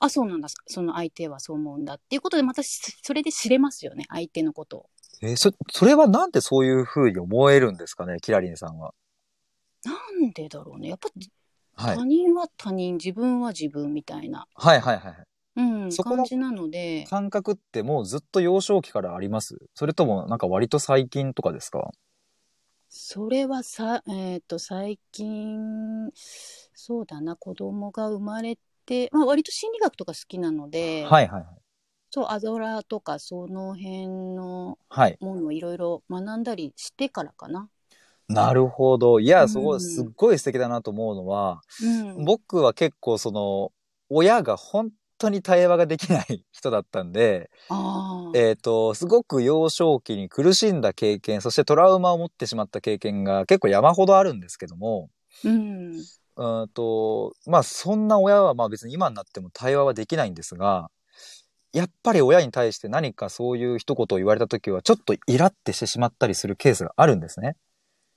[0.00, 4.90] あ、そうなんだ、その相手はそう思うんだっていうことで、またしそれで知れますよね、相手のことを。
[5.22, 8.94] えーそ、それはなんでそういう風に思えるんですかね、キラリンさんは。
[9.84, 9.92] な
[10.26, 10.88] んでだろうね。
[10.88, 11.08] やっぱ、
[11.74, 11.96] はい。
[11.96, 15.24] 他人は他人、自分は自分みたいな、はいはいはいはい。
[15.56, 19.58] うん、そこの感じなので、感覚ってもうずっと幼少期からあります？
[19.74, 21.90] それともなんか割と最近とかですか？
[23.00, 26.10] それはさ、えっ、と、最近、
[26.74, 31.44] そうだな、子供が生まれて、まあ、割と心理学とか好きなので、はいはいはい。
[32.10, 35.16] そう、アドラーとかその辺のはい。
[35.20, 37.70] ものをいろいろ学んだりしてからかな。
[38.28, 39.20] なるほど。
[39.20, 42.24] いうや、んそこすっごい素敵だなと思うのは、うん。
[42.24, 43.70] 僕は結構その、
[44.08, 47.50] 親が本当に対話ができない人だったんで。
[48.34, 55.08] えっ、と、すごく幼少期に苦しんだ経験、そしてトラウマを持ってしまった経験が結構山ほどあるんですけども、
[55.44, 55.92] うん。
[55.94, 60.90] うーんと、まあそんな親はまあ別に今になっても対話はできないんですが、
[61.72, 67.56] やっぱり親に対して何かそういう一言を言われた時は、ちょっとイラってしてしまったりするケースがあるんですね。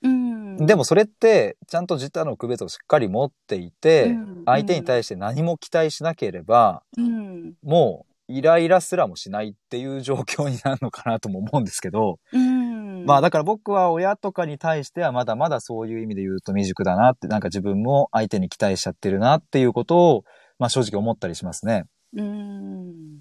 [0.02, 0.31] うん。
[0.58, 7.54] でもそれって、ちゃんと自他の区別をしっかり持っていて、うん相手に対して何も期待しなければ、うん。
[7.62, 13.04] もう、イライラすらもしないっていう状況になるのかなとも思うんですけど、うん。
[13.04, 20.24] まあだから僕は親とかに対してはまだまだそういう意味で言うと未熟だなって、なんか自分も相手に期待しちゃってるなっていうことを、
[20.58, 21.84] まあ正直思ったりしますね。
[22.16, 23.20] うん。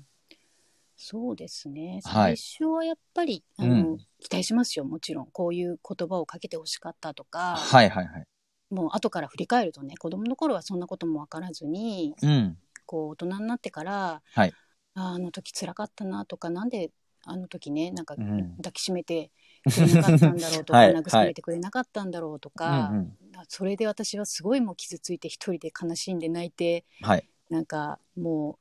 [1.04, 2.00] そうですね。
[2.04, 5.32] はい最初はやっぱり、あの、うん期待しますよ、もちろん。
[5.32, 8.24] こういう言葉をかけてほしかったとか、はいはいはい。
[8.70, 12.58] もう後から振り返るとね、子供の頃はそんなことも分からずに、うん。
[12.86, 14.54] こう大人になってから、はい
[14.94, 16.92] あの時辛かったなとか、なんで
[17.24, 19.32] あの時ね、なんかうん抱きしめて
[19.64, 27.28] くれなかったんだろうとか、 はい慰めてくれなかったんだろうとか、うんうんそれで私はすごいもう傷ついて一人で悲しんで泣いて、はい。
[27.50, 28.60] なんかも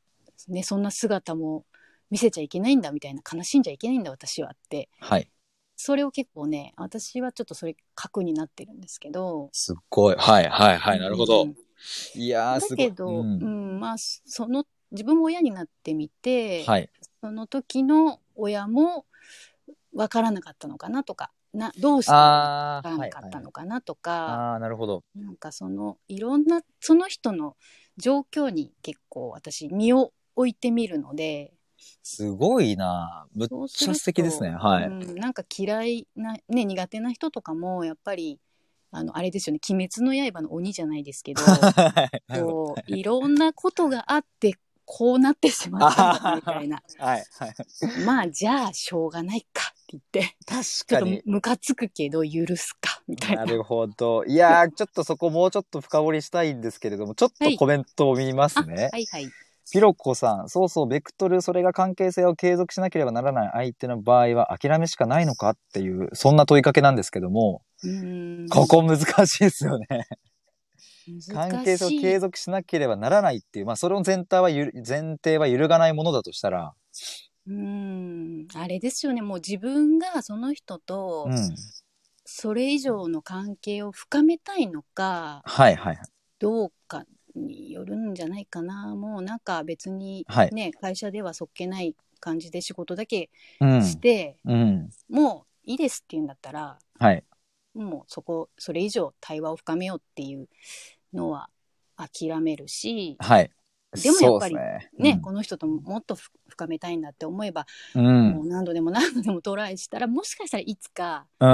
[0.49, 1.66] うねそんな姿も
[2.11, 5.30] 見せちゃいけないんだみたいな悲しんじゃいけないんだ私はってはい。
[5.76, 10.16] それを結構ね私はちょっとそれ核になってるんですけどすっごい。
[10.16, 10.98] はいはいはい。
[11.00, 11.42] なるほど。
[11.42, 11.54] うん
[12.14, 12.88] いやー、だすごい。
[12.88, 16.90] けど、ううんんまあその自分も親になってみて、はい。
[17.20, 19.06] その時の親も
[19.94, 22.24] 分からなかったのかなとかなどうして
[22.82, 23.44] 分からはい、なかったはい。
[23.44, 25.04] のかなとか、あー、なるほど。
[25.14, 27.56] なんかそのいろんなその人の
[27.98, 31.52] 状況に結構私身を置いてみるので
[32.02, 34.50] すごいなむっちゃ素敵ですね。
[34.50, 34.86] はい。
[34.86, 38.38] うん、なんか嫌いな、ね、苦手な人とかもやっぱり
[38.90, 42.40] あのあれですよね「鬼滅の刃」の鬼じゃないですけど はい。
[42.40, 44.54] こういろんなことがあって
[44.84, 47.24] こうなってしまったみたいなはい。
[47.38, 47.54] はい。
[48.04, 51.22] まあじゃあしょうがないかって言って確ちょっとかに。
[51.24, 54.24] ムカつくけど許すかみたいななるほど。
[54.24, 58.88] いやー、ちょっとそこもうちょっと深掘りしたいんですけれども、ちょっとコメントを見ますね。
[58.92, 59.30] はいはい
[59.72, 67.62] ピロコさん、そうそう、ベクトル、それが関係性を継続しなければならない相手の場合は諦めしかないのかっていう、そんな問いかけなんですけども、
[68.50, 69.86] ここ難しいですよね。
[71.32, 76.74] 関係性を継続しなければならないっていう、まあ、それの前提はゆる、前提は揺るがないものだとしたら、
[77.46, 81.56] うーんあれですよねもう自分がその人とうん。
[82.32, 86.06] それ以上の関係を深めたいのかはいはいはい。
[86.38, 87.04] どうか
[87.34, 93.82] によるんじゃないかなもうなんか別にはいね、会社ではそっけない感じで仕事だけうん。
[93.82, 94.90] して、うん。
[95.08, 97.24] もういいですって言うんだったらはい。
[97.74, 100.48] もうそこそれ以上対話を深めようっていう
[101.12, 101.48] のは
[101.96, 103.50] 諦めるし、はい。
[103.92, 105.18] でもやっぱりね、ね。
[105.20, 108.30] この人ともっとふ深めたいんだって思えば、うん。
[108.30, 111.48] もう何度でも何度でもトライしたらもしかしたらいつかうん。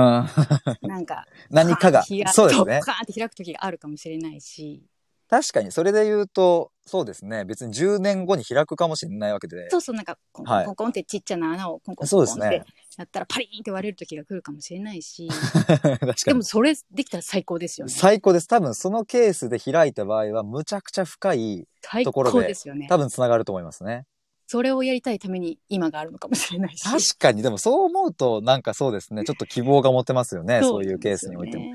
[0.82, 2.02] なんか 何かが
[2.32, 4.82] そうですねパーンって開く時があるかもしれないし
[5.28, 7.44] 確かに、それで言うと、そうですね。
[7.44, 9.68] 別に10年後に開くかもしれないわけで。
[9.70, 15.28] そうそうなんかコンコはいンコンコンってちっちゃな穴をコンコンそうですねコンってやったらパリーンって割れる時が来るかもしれないし
[15.66, 16.42] 確かにでも。
[16.44, 18.46] それできたら最高ですよね最高です。
[18.46, 24.06] 多分そのケースで開いた場合は、むちゃくちゃ深い、最ところで高ですよね多分繋がると思いますね。
[24.46, 29.24] それをやりたいために今があるのかもしれないし確かに、でもそう思うと、なんかそうですね。
[29.26, 30.60] ちょっと希望が持てますよね。
[30.62, 31.74] そういうケースにおいても。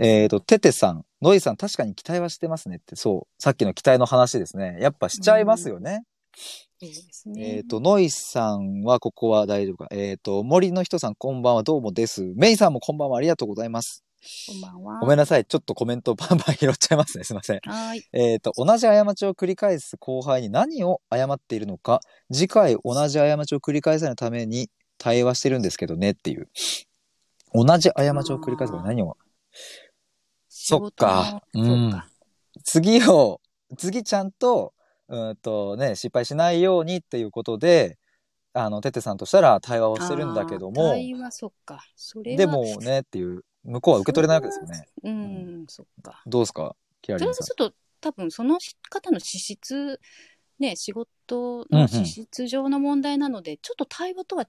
[0.00, 3.42] えっ、と、テテさん、ノイさん、確かに期待はしてますねって、そう。
[3.42, 4.76] さっきの期待の話ですね。
[4.80, 6.04] やっぱしちゃいますよね。
[6.78, 9.88] そうですねえっ、と、ノイさんはここは大丈夫か。
[9.90, 12.32] えっ、と、森の人さん、こんばんは、どうもです。
[12.36, 14.04] メイさんもこんばんは、ありがとうございます。
[14.46, 15.00] こんばんは。
[15.00, 15.44] ごめんなさい。
[15.44, 17.24] ちょっとコメントバンバン拾っちゃいますね。
[17.24, 17.60] すいません。
[17.64, 18.04] はーい。
[18.12, 22.00] えっ、と、同じ過ちを繰り返す後輩に何を謝っているのか、
[22.32, 26.48] 次回同じ過ちを繰り返さないために対話してるんですけどねっていう。
[27.52, 29.16] 同じ過ちを繰り返すから何を。
[30.48, 31.42] そっか。
[31.54, 32.02] うん。
[32.64, 33.40] 次を、
[33.76, 34.72] 次ちゃんと、
[35.08, 37.98] うーんとね、失敗しないようにっていうことで、
[38.54, 41.84] あの、ててさんとしたら対話をしてるんだけども、対話そっか。
[41.96, 44.86] それはでもねっていう、向こうは受け取れないわけですよね。
[45.04, 46.74] うんそっかどうですか？
[47.00, 48.58] キラそれはリンさちょっと多分その
[48.90, 50.00] 方の資質
[50.58, 54.46] ね仕事うんうんの資質上の問題なので、ちょっと対話とはん。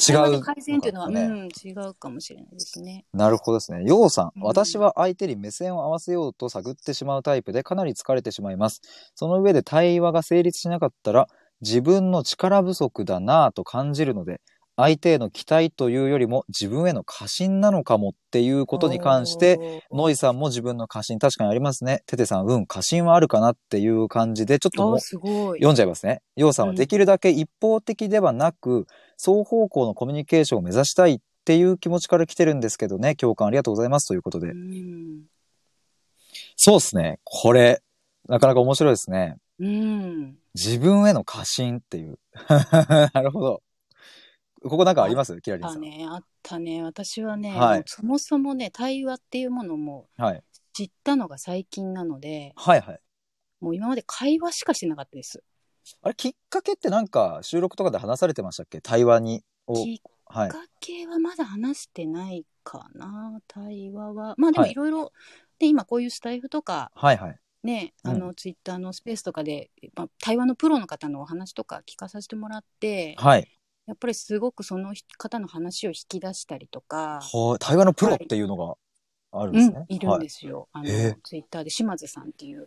[0.00, 1.22] 違う改善っていうのは、ね。
[1.22, 3.04] うん、違うかもしれないですね。
[3.12, 3.82] なるほどですね。
[3.82, 8.80] ようさん、うん私は相手に目線を合わせようと探ってしまうタイプでかなり疲れてしまいます。
[9.16, 11.26] その上で対話が成立しなかったら
[11.62, 14.40] 自分の力不足だなぁと感じるので、
[14.78, 22.04] 相手への期待というよりも自分への過信なのかもっていうことに関して、ノイさんも自分の過信確かにありますね。
[22.06, 25.00] テテさん、うん、過信はあるかなっていう感じで、ちょっともう。
[25.00, 26.22] 読んじゃいますね。
[26.36, 34.50] ようさんはうんできるだけ一方的ではなく、双方向のコミュニケーションを目指したいっていう気持ちから来てるんですけどね、共感ありがとうございますということで。
[34.50, 35.22] うん
[36.56, 37.18] そうですね。
[37.24, 37.82] これ、
[38.28, 39.38] なかなか面白いですね。
[39.58, 40.36] うん。
[40.54, 42.18] 自分への過信っていう。
[43.12, 43.62] なるほど。
[44.62, 45.40] ここなんかあります？
[45.40, 45.78] キラリンさん。
[45.78, 46.82] あったね、あったね。
[46.82, 50.42] 私はね、はいもうそもそもね、対話っていうものもはい。
[50.72, 53.00] 知ったのが最近なので、はいはい。
[53.60, 55.42] もう今まで会話しかしてなかったです。
[56.02, 58.80] あれ、きっかけってなんか収録とかで話されてましたっけ？
[58.80, 59.44] 対話に。
[59.66, 60.48] をきっはい。
[60.50, 64.34] かけはまだ話してないかな、対話は。
[64.36, 65.12] まあでもはいいろいろ、
[65.58, 67.38] で、今こういうスタイフとか、はいはい。
[67.64, 73.48] ね、あうの、ツイッターのスペースとかで、まあ、対話のプロの方のお話とか聞かさせてもらって、はい。
[73.88, 77.58] やっぱりすごくその方の話を引き出したりとか、はい。
[77.58, 78.74] 対話のプロっていうのが
[79.32, 80.68] あるんですね。、うんいるんですすよ。
[80.72, 82.66] あのへえ、ツイッターで島津さんっていう、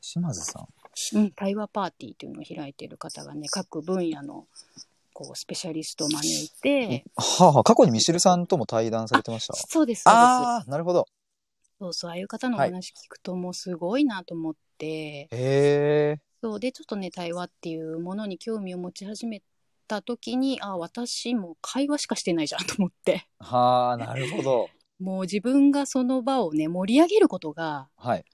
[0.00, 1.18] 島津さん。
[1.18, 4.46] うん、対話パーティーっていうのを開いてる方がね、各分野の、
[5.12, 9.54] こう、スペシャリストを招いて、はあ、はあ、過去にミシルさんとも対談されてました？
[9.54, 10.20] そうです、そうです。
[10.20, 11.06] ああ、なるほど。
[11.80, 16.20] そうそう、ああいう方のお話聞くともうすごいなと思って、へえ。
[16.40, 19.42] そうで、ちょっとね、対話っていうものに興味を持ち始め
[19.86, 24.68] た時に、あ、私も会話しかしてないじゃんと思って、はあ、なるほど。
[24.98, 28.24] もう自分がその場をね、盛り上げることがはい。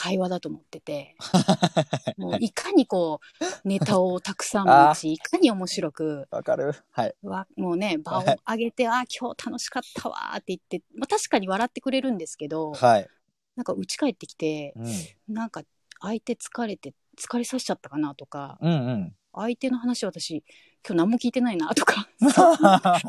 [0.00, 1.16] 会話だと思ってて、
[2.16, 3.18] もういかにこ
[3.64, 6.72] う、ネタをたくさん持ち、いかに面白く、わかる。
[6.92, 7.14] はい。
[7.22, 13.08] わもうね、場を上げて、あ、今日楽しかったわーって言って、まあ確かに笑ってくれるんですけど、はい。
[13.56, 15.34] なんか家帰ってきて、うん。
[15.34, 15.62] なんか
[16.00, 19.16] 相手疲れて、疲れさせちゃったかなとか、うんうん。
[19.32, 20.44] 相手の話私、
[20.86, 22.08] 今日何も聞いてないなとか、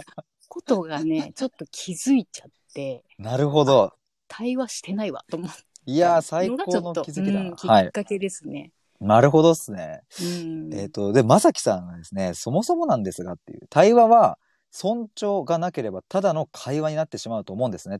[0.47, 3.93] ことがね、ちょっと気づいちゃって、なるほど。
[4.27, 5.63] 対話してないわと思って。
[5.85, 7.39] いやー、最高の気づきだ。
[7.41, 7.87] うんきはい。
[7.87, 8.71] っかけですね。
[8.99, 10.01] なるほどっすね。
[10.21, 10.73] うん。
[10.73, 14.37] えっ、と、で、まさきさんがですね、そもそもなんですがっていう、対話は
[14.71, 17.99] 尊重がなければただの会話になってしまうと思うんですね。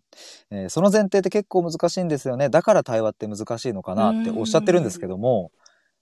[0.51, 2.49] えーその前提って結構難しいんですよね。
[2.49, 5.51] だから対話って難しいのかなっておっしゃってるんですけども、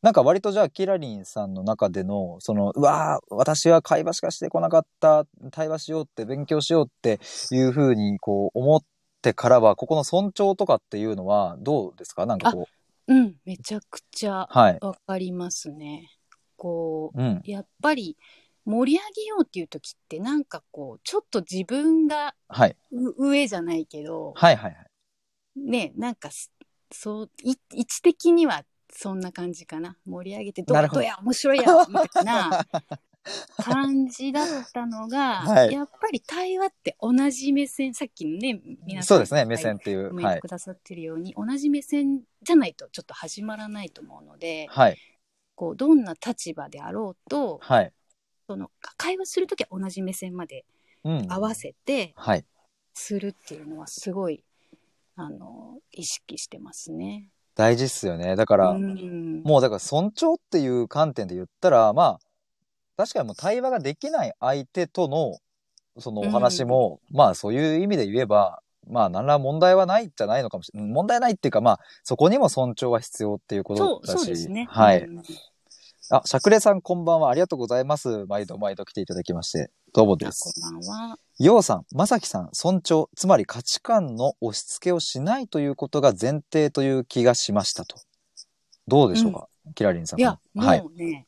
[0.03, 7.19] なんか割とじゃあキラリンさんの中での、その、うわー私は会話しかしてこなかった、対話しようって、勉強しようって
[7.51, 8.81] いうふうにこう思っ
[9.23, 12.27] てからは、ここの尊重とかっていうのはどうですか？
[12.27, 12.67] なんかこ
[13.07, 13.13] う。
[13.13, 14.77] うん、めちゃくちゃはい。
[14.81, 16.09] わかりますね。
[16.57, 17.27] こうん。
[17.37, 18.17] う、やっぱり
[18.65, 22.75] 盛り上げようっていう時って、なんかこう、ちょっと自分がはい。
[22.91, 24.87] う上じゃないけど、はいはいはい。
[25.55, 26.51] ね、なんかす、
[26.91, 29.97] そう、い位置的にはそんな感じかな。
[30.05, 32.65] 盛り上げて、どうどうや、面白いや、みたいな
[33.57, 40.11] 感じだったのが、はいやっぱり対話って同じ目線、さっきのね、皆さんそうですね、目線っていう。
[40.41, 40.47] く。
[40.47, 44.97] ださってるように、同じ目線じゃないとちょっと始まらないと思うので、はい。
[45.55, 47.93] こう、どんな立場であろうと、はい。
[48.47, 50.65] その、会話するときは同じ目線まで
[51.03, 51.31] うん。
[51.31, 52.45] 合わせてはい。
[52.93, 54.43] するっていうのはすごい、
[55.15, 57.29] あの、意識してますね。
[57.57, 58.35] 大事っすよね。
[58.35, 62.19] だから、うんもうだから尊重っていう観点で言ったら、まあ、
[62.97, 65.37] 確かにもう対話ができない相手との、
[65.99, 70.89] そのお話も、まあそういう意味で言えば、まあ何ら問題はないじゃないのかもしれない。
[70.89, 74.19] 問題ないっていうか、まあそこにも尊重は必要っていうこそう、とだし。
[74.19, 74.67] そうですね。
[74.69, 75.01] はい。
[75.01, 75.23] うん
[76.09, 77.29] あ、しゃくれさんこんばんは。
[77.29, 78.25] ありがとうございます。
[78.27, 79.71] 毎度毎度来ていただきまして。
[79.93, 80.53] どうもであす。
[80.61, 81.19] こんばんは。
[81.37, 87.97] ようさん、まさきさん、尊重、つまり価値観の押し付けをしないということが前提という気がしましたと。
[88.87, 90.19] どうでしょうか、キラリンさん。
[90.21, 90.81] いや、はい。
[90.81, 91.27] もうね、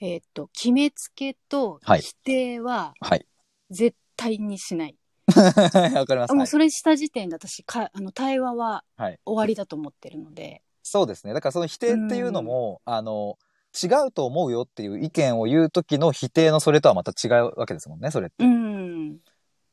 [0.00, 3.24] えーっと、決めつけとはい否定ははい。
[3.70, 4.96] 絶対にしない。
[5.30, 6.32] わかります。
[6.32, 10.62] あもうはいそれした時点で私か、あの、対話ははい終わりだと思ってるので。
[10.82, 11.34] そうですね。
[11.34, 13.38] だからその否定っていうのも、あの、
[13.74, 18.44] 違うと思うよっていう意見を言う時の否定のそれとはまた違うわけですもんね、それって。
[18.44, 19.18] うん。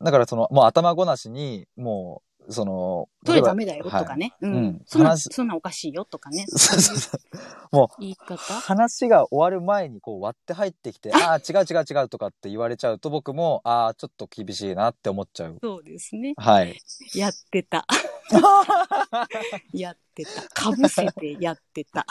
[0.02, 4.34] だからその、もう頭ごなしに、もう、その、それ例えばダメだよとかね。
[4.42, 4.82] ううんん。
[4.86, 6.46] そんな、話そんなおかしいよとかね。
[6.52, 7.88] そうそうそう。
[8.00, 8.38] 言い方？
[8.38, 15.58] 話が終わる前にこう割って入ってきて、ああ、違う違う違うとかって言われちゃうと僕も、ああ、ちょっと厳しいなって思っちゃう。
[15.62, 16.34] そうですね。
[16.38, 16.78] はい。
[17.14, 17.86] やってた。
[19.74, 20.42] やってた。
[20.50, 22.06] かぶせてやってた。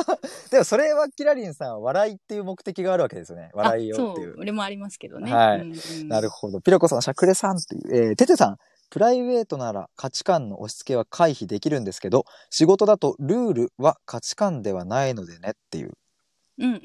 [0.50, 3.50] でもそれはキラリンさんは笑いっていう目的があるわけですよね。
[3.54, 4.42] 笑いあよっていうそ。
[4.42, 5.32] れもありますけどね。
[5.32, 6.60] はいうんうんなるほど。
[6.60, 8.10] ピロコさん、しゃくれさんっていう。
[8.10, 8.58] えー、テテさん、
[8.90, 15.92] プライベートなら価値観の押し付けは回避できるんですけど、仕事だとルールは価値観ではないのでねっていう。
[16.58, 16.80] うんうん。
[16.80, 16.82] ル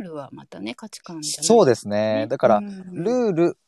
[0.00, 1.46] ールはまたね、価値観じゃない。
[1.46, 2.26] そうですね。
[2.30, 3.58] だから、うんルール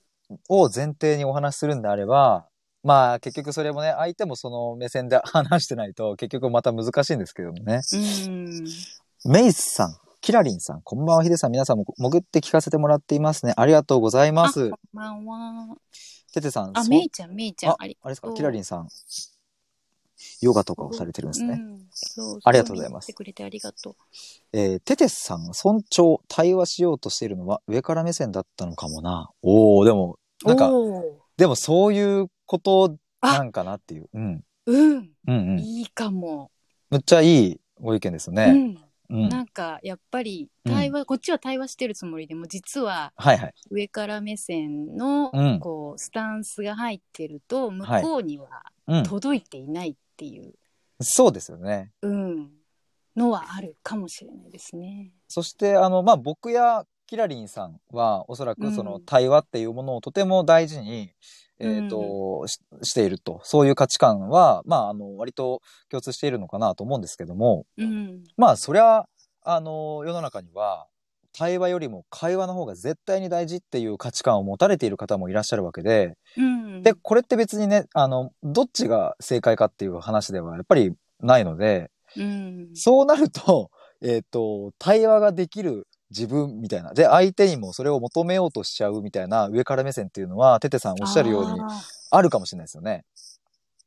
[0.48, 2.46] を前提にお話しするんであれば、
[2.82, 7.80] まあ結局それもね、相手もその目線で話してないと結局また難しいんですけどもね。
[7.92, 8.64] うん。
[9.26, 13.52] メイスさん、キラリンさん、こんばんは、ヒデさん、皆さんも潜って聞かせてもらっていますね。
[13.56, 14.70] ありがとうございますあ。
[14.70, 15.76] こんばんは。
[16.34, 17.72] テテさん、あ、めいちゃん、めいちゃん。
[17.74, 18.88] ああれですか、キラリンさん。
[20.40, 21.60] ヨガとかをされてるんですね。
[21.62, 23.94] うん、そうありがとうございますてくれてありがとう。
[24.52, 29.30] えーテテスさん、尊重、対話しようとしているのは上から目線だったのかもな。
[29.42, 30.72] おー、でも、なんか、
[31.36, 34.08] でもそういうことあなんかなっていう。
[34.12, 34.44] うん。
[34.66, 35.60] うん、うんうん。
[35.60, 36.50] いいかも。
[36.90, 38.52] むっちゃいいご意見ですようね。
[38.52, 38.83] ん。
[39.10, 39.28] うん。
[39.28, 43.54] なんか、やっぱり、対話、こっちは対話してるつもりでも、実は、はいはい。
[43.70, 48.48] 上から目線の、うんこう、スタンスが入ってると、向こうには
[48.86, 49.02] うん。
[49.04, 50.54] 届いていないっていう、
[51.00, 51.92] そうですよね。
[52.02, 52.50] うん、
[53.16, 55.12] のはあるかもしれないですね。
[55.28, 61.12] そして、あの、まあ、僕やキラリンさんは、おそらくそのうん対話っていうものをとても大事に、
[61.58, 63.40] えっ、と、ししていると。
[63.44, 68.24] そういう価値観は、まあ、あの、割と共通しているのかなと思うんですけども、うん。
[68.36, 69.04] まあ、そりゃ、
[69.42, 70.86] あの、世の中には、
[71.36, 76.82] 対話よりも会話の方が絶対に大事っていう価値観を持たれている方もいらっしゃるわけで、うん。
[76.82, 82.70] で、これって別にね、あの、どっちが正解かっていう話ではやっぱりないので、うん。
[82.74, 86.94] そうなると、えっ、と、対話ができる自分みたいな。
[86.94, 91.60] で、相手にもそれを求めようとしちゃうみたいな上から目線っていうのは、テテさんおっしゃるように
[92.10, 93.04] あるかもしれないですよね。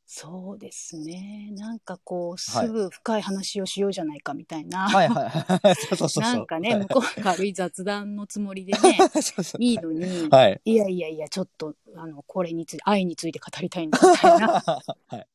[0.09, 1.49] そうですね。
[1.57, 4.87] なんかこう、はいすぐ深い話をしようじゃないかみたいな。
[4.87, 5.75] はいはいはい。
[5.75, 6.33] そうそうそうそう。
[6.33, 10.61] なんかね、向こうは軽い雑談のつもりでね、 そうそういいのに、はい。
[10.63, 14.47] いやいやいや、ちょっと、あの、これについて、愛について語りたいんだみたいな。
[15.07, 15.27] はい。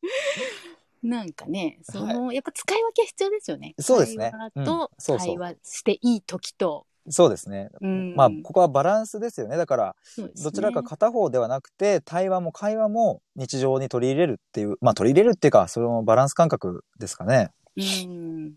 [1.02, 3.74] なんかね、その、やっぱ使い分け必要ですよね。
[3.78, 7.70] そうですね会話とうんそうそう会話していい時と、そうですね。
[7.80, 8.14] うん。
[8.14, 9.56] まあ、ここはバランスですよね。
[9.56, 17.50] だから、ねどちらか片方ではなくて、対話も会話も日常に取り入れるっていう、まあ取り入れるっていうか、そのバランス感覚ですかね。
[17.76, 18.50] うん。
[18.52, 18.56] で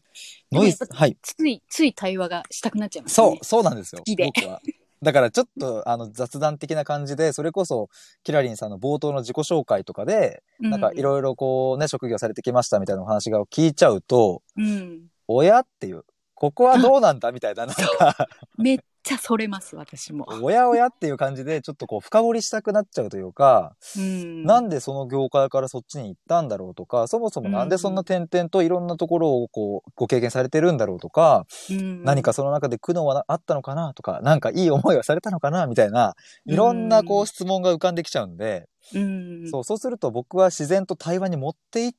[0.52, 1.18] ノイズ、はい。
[1.24, 3.16] つい、つい対話がしたくなっちゃいますね。
[3.16, 4.00] そう、そうなんですよ。
[4.00, 4.62] 好きで僕は。
[5.02, 7.90] だからちょっとあの雑談的な感じで、それこそ
[8.24, 15.08] キラリンさんの冒頭の自己紹介とかで、うなんかいろいろこうね、職業されてきましたみたいなお話が聞いちゃうと、うん。
[15.28, 17.32] 親っていう、ここはどうなんだ？
[17.32, 18.28] みたいな、なんか、
[18.58, 20.26] めっ ちゃそれます、私も。
[20.42, 24.44] 親親っていう感じでちょっとこう深掘りしたくなっちゃうというか、うん。
[24.44, 39.50] なんでその業界からそっちに行ったんだろうとか、そもそもなんでそんな点々といろんなところをこうご経験されてるんだろうとか、うん何かその中で苦悩はあったのかなとか、なんかいい思いはされたのかなみたいな、いろんなこううん質問が浮かんできちゃうんで、うん。
[39.50, 41.92] そう、そうすると僕は自然と対話に持っていっ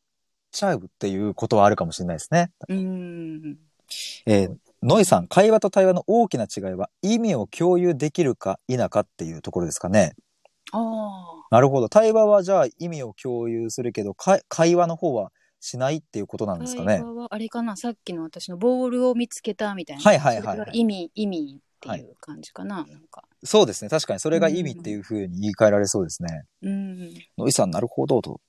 [0.53, 2.51] ちゃうっていうことはあるかもしれないですね。
[2.69, 3.59] うん。
[4.27, 10.15] えーノイさん、会話と対話の大きな違いは意味を共有できるか否かっていうところですかね。
[10.71, 11.47] ああ。
[11.51, 11.89] なるほど。
[11.89, 17.03] 対話はじゃあ意味を共有するけど、か会話の方はしないっていうことなんですかね会。
[17.03, 20.03] 話はあれかなさっきの私のボールを見つけたみたいな。
[20.05, 23.25] はいはいはいはい意味、意味っていう感じかな、なんか。
[23.43, 23.89] そうですね。
[23.89, 26.45] 確かにそれが意味っていうふうに言い換えられそうですね。
[26.63, 27.13] うん。
[27.37, 28.41] ノイさん、なるほど、と。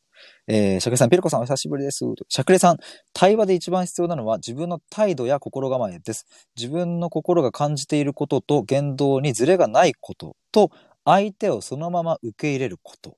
[0.49, 1.99] えー、シャクレさん、ピルコさん、お久しぶりです。
[1.99, 2.77] とシャクレさん、
[3.11, 6.25] 対話で一番必要なのは自分の態度や心構えです。
[6.55, 10.71] 自分の心が感じていることと言動にズレがないことと、
[11.03, 13.17] 相手をそのまま受け入れること。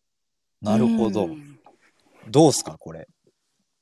[0.61, 1.25] なるほど。
[1.25, 1.59] うん
[2.29, 3.07] どうすか、これ？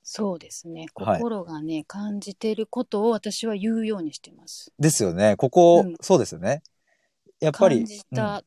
[0.03, 0.85] そうですね。
[0.95, 4.71] はい心がね、感じてることを私は言うようにしてます。
[4.79, 5.35] ですよね。
[5.37, 6.61] ここ、うんそうですよね。
[7.39, 7.77] やっぱり。
[7.77, 8.43] 感じうんた、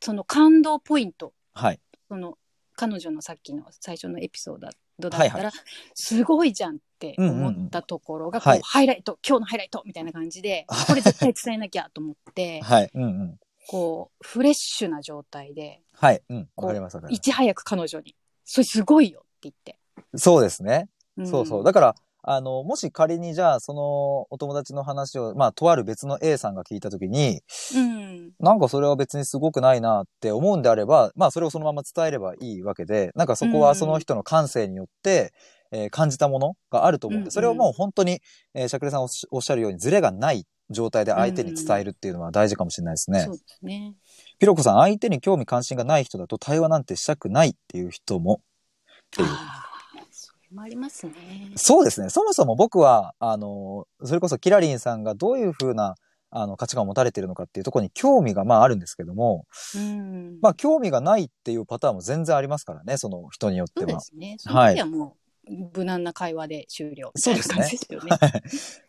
[0.00, 1.32] その感動ポイント。
[1.52, 1.80] はい。
[2.08, 2.38] その
[2.76, 5.52] 彼女のさっきの最初のエピソードだったら、はいはい
[5.94, 12.90] すごいじゃんって思ったところが、こうはいハイライト今日のハイライトみたいな感じで これ絶対伝えなきゃと思ってはい。
[12.94, 13.40] うんうん。
[13.66, 16.22] こうフレッシュな状態ではい。
[16.28, 16.48] うん。
[16.56, 18.14] わかりますいち早く彼女に
[18.44, 19.78] 「それすごいよ」って言って。
[20.16, 20.88] そうですね。
[21.20, 21.64] んそうそう。
[21.64, 21.94] だから、
[22.26, 27.42] あの、もし仮にじゃあ、そのお友達の話を、まあ、とある別の A さんが聞いたときに、
[27.74, 35.32] うんなんかそれは別にすごくないなって思うんであれば、まあ、それをそのまま伝えればいいわけで、なんかそこはその人の感性によって、
[35.70, 38.20] えー感じたものがあると思うんで、うんうんそれをもう本当に、
[38.54, 43.20] えー、シャクレさんおっしゃるようにズレがない状態で相手に伝えるっていうのは大事かもしれないですね。
[43.20, 43.94] そうですね。
[44.38, 49.28] ピロコさん、相手に興味関心がない人だと対話なんてしたくないっていう人も、っていう。
[50.62, 51.52] ありますね。
[51.56, 52.10] そうですね。
[52.10, 55.96] そもそも僕は、あの、それこそキラリンさんがどういうふうな、
[56.30, 59.46] あの、価値観を持たれているのかっていうところに興味が、まああるんですけども、
[59.76, 63.88] うんまあ興味がないっていうパターンも全然ありますからね、その人によっては。
[63.88, 64.36] そうですね。
[64.38, 65.24] その時はもう、
[65.76, 68.18] 無難な会話で終了みたいな感じですよね。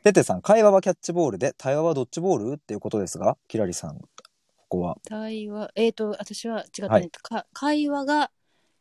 [0.03, 4.07] テテさん、会話はキャッチボールで、対話はドッジボールっていうことですが、キラリさん、こ
[4.69, 4.97] こは。
[5.07, 8.31] 対話、えっ、と、私は違ったね、はいか会話が、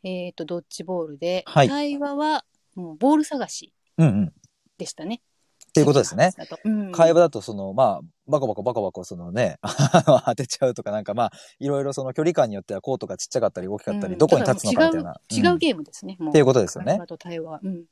[0.05, 2.45] えっ、と、ドッジボールで、はい対話は、
[2.75, 4.25] もう、ボール探しうんうん。
[4.27, 4.31] っ
[4.79, 5.23] でしたね。
[5.73, 6.31] ていうことですね。
[6.93, 9.59] 会話だと、その、まあ、バコバコバコバコ、そのね、
[10.25, 15.21] 当てちゃうとか、なんかまあ、いろいろその距離感によってはコートがちっちゃかったり大きかったり、うんどこに立つのかみたいな。
[15.31, 16.17] 違う違ううんゲームですね。
[16.21, 17.61] もうっていうことですよね会話と対話。
[17.63, 17.85] うん。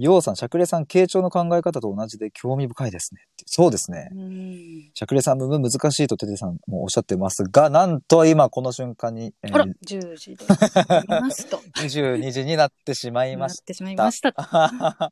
[0.00, 3.26] ようさん、しゃくれさん、傾聴の考え方と同じで興味深いですね。
[3.44, 4.08] そうですね。
[4.12, 4.90] うん。
[4.94, 10.46] しゃくれさん、むむ難しいとててさんもおっしゃってますが、なんと今この瞬間に、えーあら、10時で
[11.06, 11.58] ますと。
[11.82, 14.32] 22時になってしまいましなってしまいました。
[14.32, 15.10] た。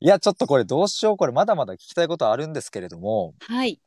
[0.00, 1.16] いや、ちょっとこれどうしよう。
[1.16, 3.80] これまだまだ聞きたいことあるんですけれども、はい。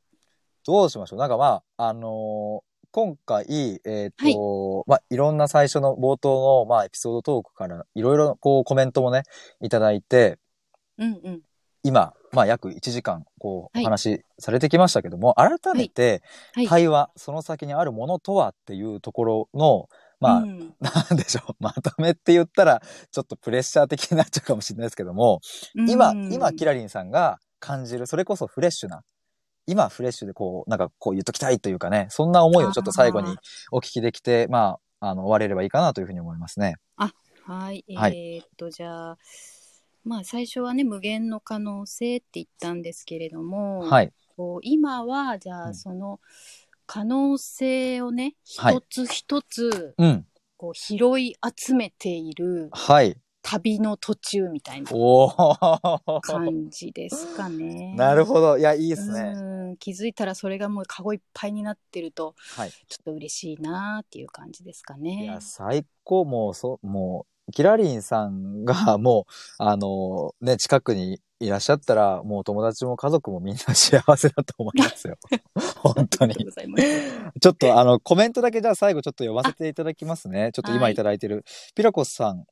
[0.66, 1.20] どうしましょう。
[1.20, 9.24] なんかまあ、あのー今回、えっ、と、まあ、いろんな最初の冒頭の、まあ、エピソードトークから、いろいろこうコメントもね、
[9.62, 10.40] いただいて、
[10.98, 11.42] うんうん。
[11.84, 16.22] 今、まあ、約1時間、こう、はいお話しされてきましたけども、改めて、
[16.54, 16.68] はい。
[16.68, 19.90] 対話、その先にあるものとはっていうところの、
[20.20, 22.82] まあ、うんなんでしょう、 まとめって言ったら、
[23.12, 25.42] ちょっとプレッシャー的になっちゃうかもしれないですけども、
[25.88, 29.02] 今、うん今、キラリンさんが感じる、それこそフレッシュな、
[29.66, 33.36] 今フレッシュでこう、なんかこう言っときたいというかね、そんな思いをちょっと最後に
[33.72, 36.76] お聞きできて、まあ、あの、終われればいいかなというふうに思いますね。
[37.44, 37.84] はい。
[37.88, 39.18] えはいーっと、じゃあ、
[40.04, 44.12] まあ、最初はね、無限の可能性って言ったんですけれども、はい。
[44.36, 46.20] こう今は、じゃあ、うんその
[46.86, 50.26] 可能性をね、はい一つ一つ、うん。
[50.58, 53.18] こう拾い集めているはい。
[53.44, 54.92] 旅の途中みたいな。
[56.22, 57.94] 感じですかね。
[57.98, 58.58] なるほど。
[58.58, 59.34] いや、いいですね。
[59.36, 62.72] うん気づいたらそれがもうカゴいっぱいになってるとはい。
[62.72, 65.42] ちょっと嬉しいなっていう感じですかいねや、。
[65.42, 66.26] 最高。
[66.26, 75.18] もう、そう、もう、キラリンさんが、もう、あの、ね、近くにいらっしゃったら、もう友達も家族もみんな幸せだと思いますよ。
[75.82, 76.36] 本当に。
[76.36, 80.52] ちょっとあの、コメントだけじゃあ最後ちょっと読ませていただきますね。
[80.54, 81.44] ちょっと今はいいただいてる。
[81.76, 82.46] ピラコスさん、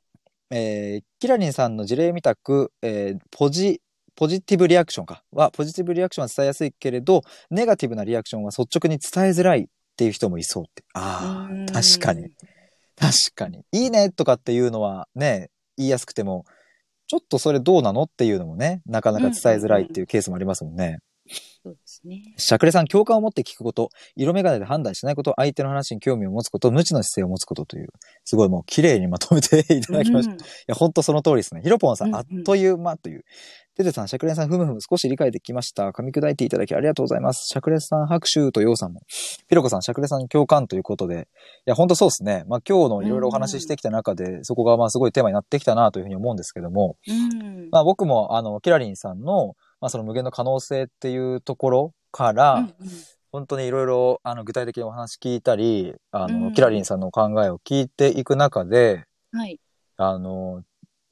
[0.50, 3.80] えー、キラリンさんの事例みたく、えー、ポジ、
[4.16, 5.22] ポジティブリアクションか。
[5.30, 10.82] は、ポジティブリアクションは伝えやすいけれど、ネガティブなリアクションは率直に伝えづらいっていう人もいそうって。
[10.94, 12.30] あうんあ、確かに。。
[13.00, 13.64] 確かに。
[13.72, 16.44] いいねとかっていうのはね、言いやすくても、
[17.06, 20.98] ちょっとそれどうなのっていうのもね、なかなか伝えづらいっていうケースもありますもんね。
[21.62, 22.34] そうですね。
[22.36, 27.88] しゃくれさん、共感を持って聞くこと、色眼鏡で判断しないこと、相手の話に興味を持つこと、無知の姿勢を持つことという、
[28.24, 30.34] すごいもう綺麗にまとめて いただきました。
[30.34, 31.62] いうんや、ほんとその通りですね。
[31.62, 33.24] ひろぽんさん、うんうんあっという間という。
[33.80, 35.90] ててさん、しゃくれさん、ふむふむ少し理解できました。
[35.90, 37.46] 噛み砕いていただきありがとうございます。
[37.46, 39.00] しゃくれさん、拍手とようさんも。
[39.48, 41.28] ピロコさん、しゃくれさん、共感ということで。
[41.66, 42.44] いや、ほんとそうですね。
[42.46, 47.68] まあ今日のいろいろお話ししてきた中で、そこがまあすごいテーマになってきたなというふうに思うんですけども、うん。
[47.70, 52.74] まあ僕も、あの、キラリンさんの、まあその無限の可能性っていうところから、うんうん
[53.32, 59.60] 本当にいろいろあの具体的にお話聞いたり、あの、うんキラリンさんの考えを聞いていく中で、はい。
[59.96, 60.64] あの、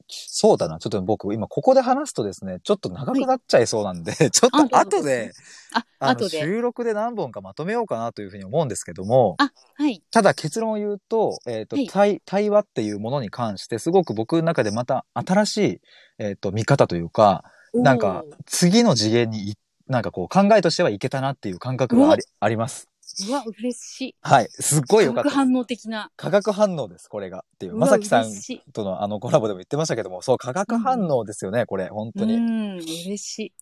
[0.09, 5.31] そうだな、ちょっと僕今ここで話すとですね、ちょっと長くなっちゃいそうなんで、 ちょっと後で、
[5.73, 6.39] あ、あの後で。
[6.39, 10.01] 収録で何本かまとめようかなというふうに思うんですけども、あ、はい。
[10.11, 15.81] ただ結論を言うと、えっ、と、はい対、対話っていうものに関して、すごく僕の中でまた新しい、
[16.17, 17.43] えっ、と、見方というか、
[17.73, 19.55] なんか次の次元にい、
[19.87, 22.88] なんかこう考えとしてはいけたなっていう感覚があり、あります。
[23.27, 24.15] うわ、嬉しい。
[24.21, 24.47] はい。
[24.51, 25.23] すっごい良かっ。
[25.23, 26.11] 化学反応的な。
[26.15, 27.45] 化学反応です、これが。
[27.55, 27.73] っていう。
[27.73, 32.33] うわまさきさん嬉しいとのあのコラボでも言ってましたけども、そう、化学反応ですよね、これ、本当に。
[32.33, 33.53] いうん、嬉しい。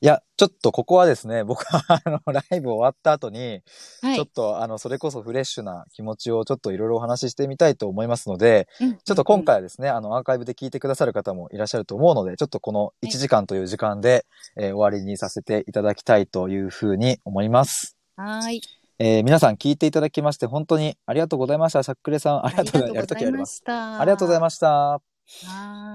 [0.00, 3.62] や、ちょっとここはですね、僕は、 あの、ライブ終わった後に、
[4.02, 4.16] はい。
[4.16, 14.26] ちょっと、あの、それこそフレッシュな気持ちをちょっといろいろお話ししてみたいと思いますので、うんちょっと今、回はですね、あの、アーカイブで聞いてくださる方もいらっしゃると思うので、ちょっとこの1時間という時間で、
[14.56, 17.96] えー終わりにさせていただきたいというふうに思います。
[18.18, 18.81] うんはーい。
[19.04, 21.82] えー皆さん聞いていただきまして、本当にありがとうございました。
[21.82, 23.46] しゃっくれさん、ありがとうございま。
[23.46, 24.00] した。
[24.00, 24.68] ありがとうございました。
[24.68, 25.00] は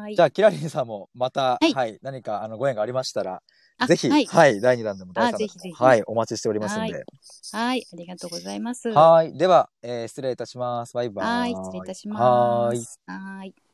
[0.08, 0.16] ーい。
[0.18, 3.42] じゃあ、キラリンさんもまた、はいはい、何かあのご縁がありましたら、
[3.78, 7.06] あぜひ、ははいい、第2弾でも第3弾でもあぜひぜひはい、お待ちしておりますので。
[7.54, 7.88] はい。
[7.94, 8.90] ありがとうございます。
[8.90, 9.38] はい。
[9.38, 10.94] では、えー失礼いたします。
[10.94, 11.26] バイバイ。
[11.26, 11.52] はい。
[11.54, 13.00] 失礼いたします。
[13.06, 13.67] はい。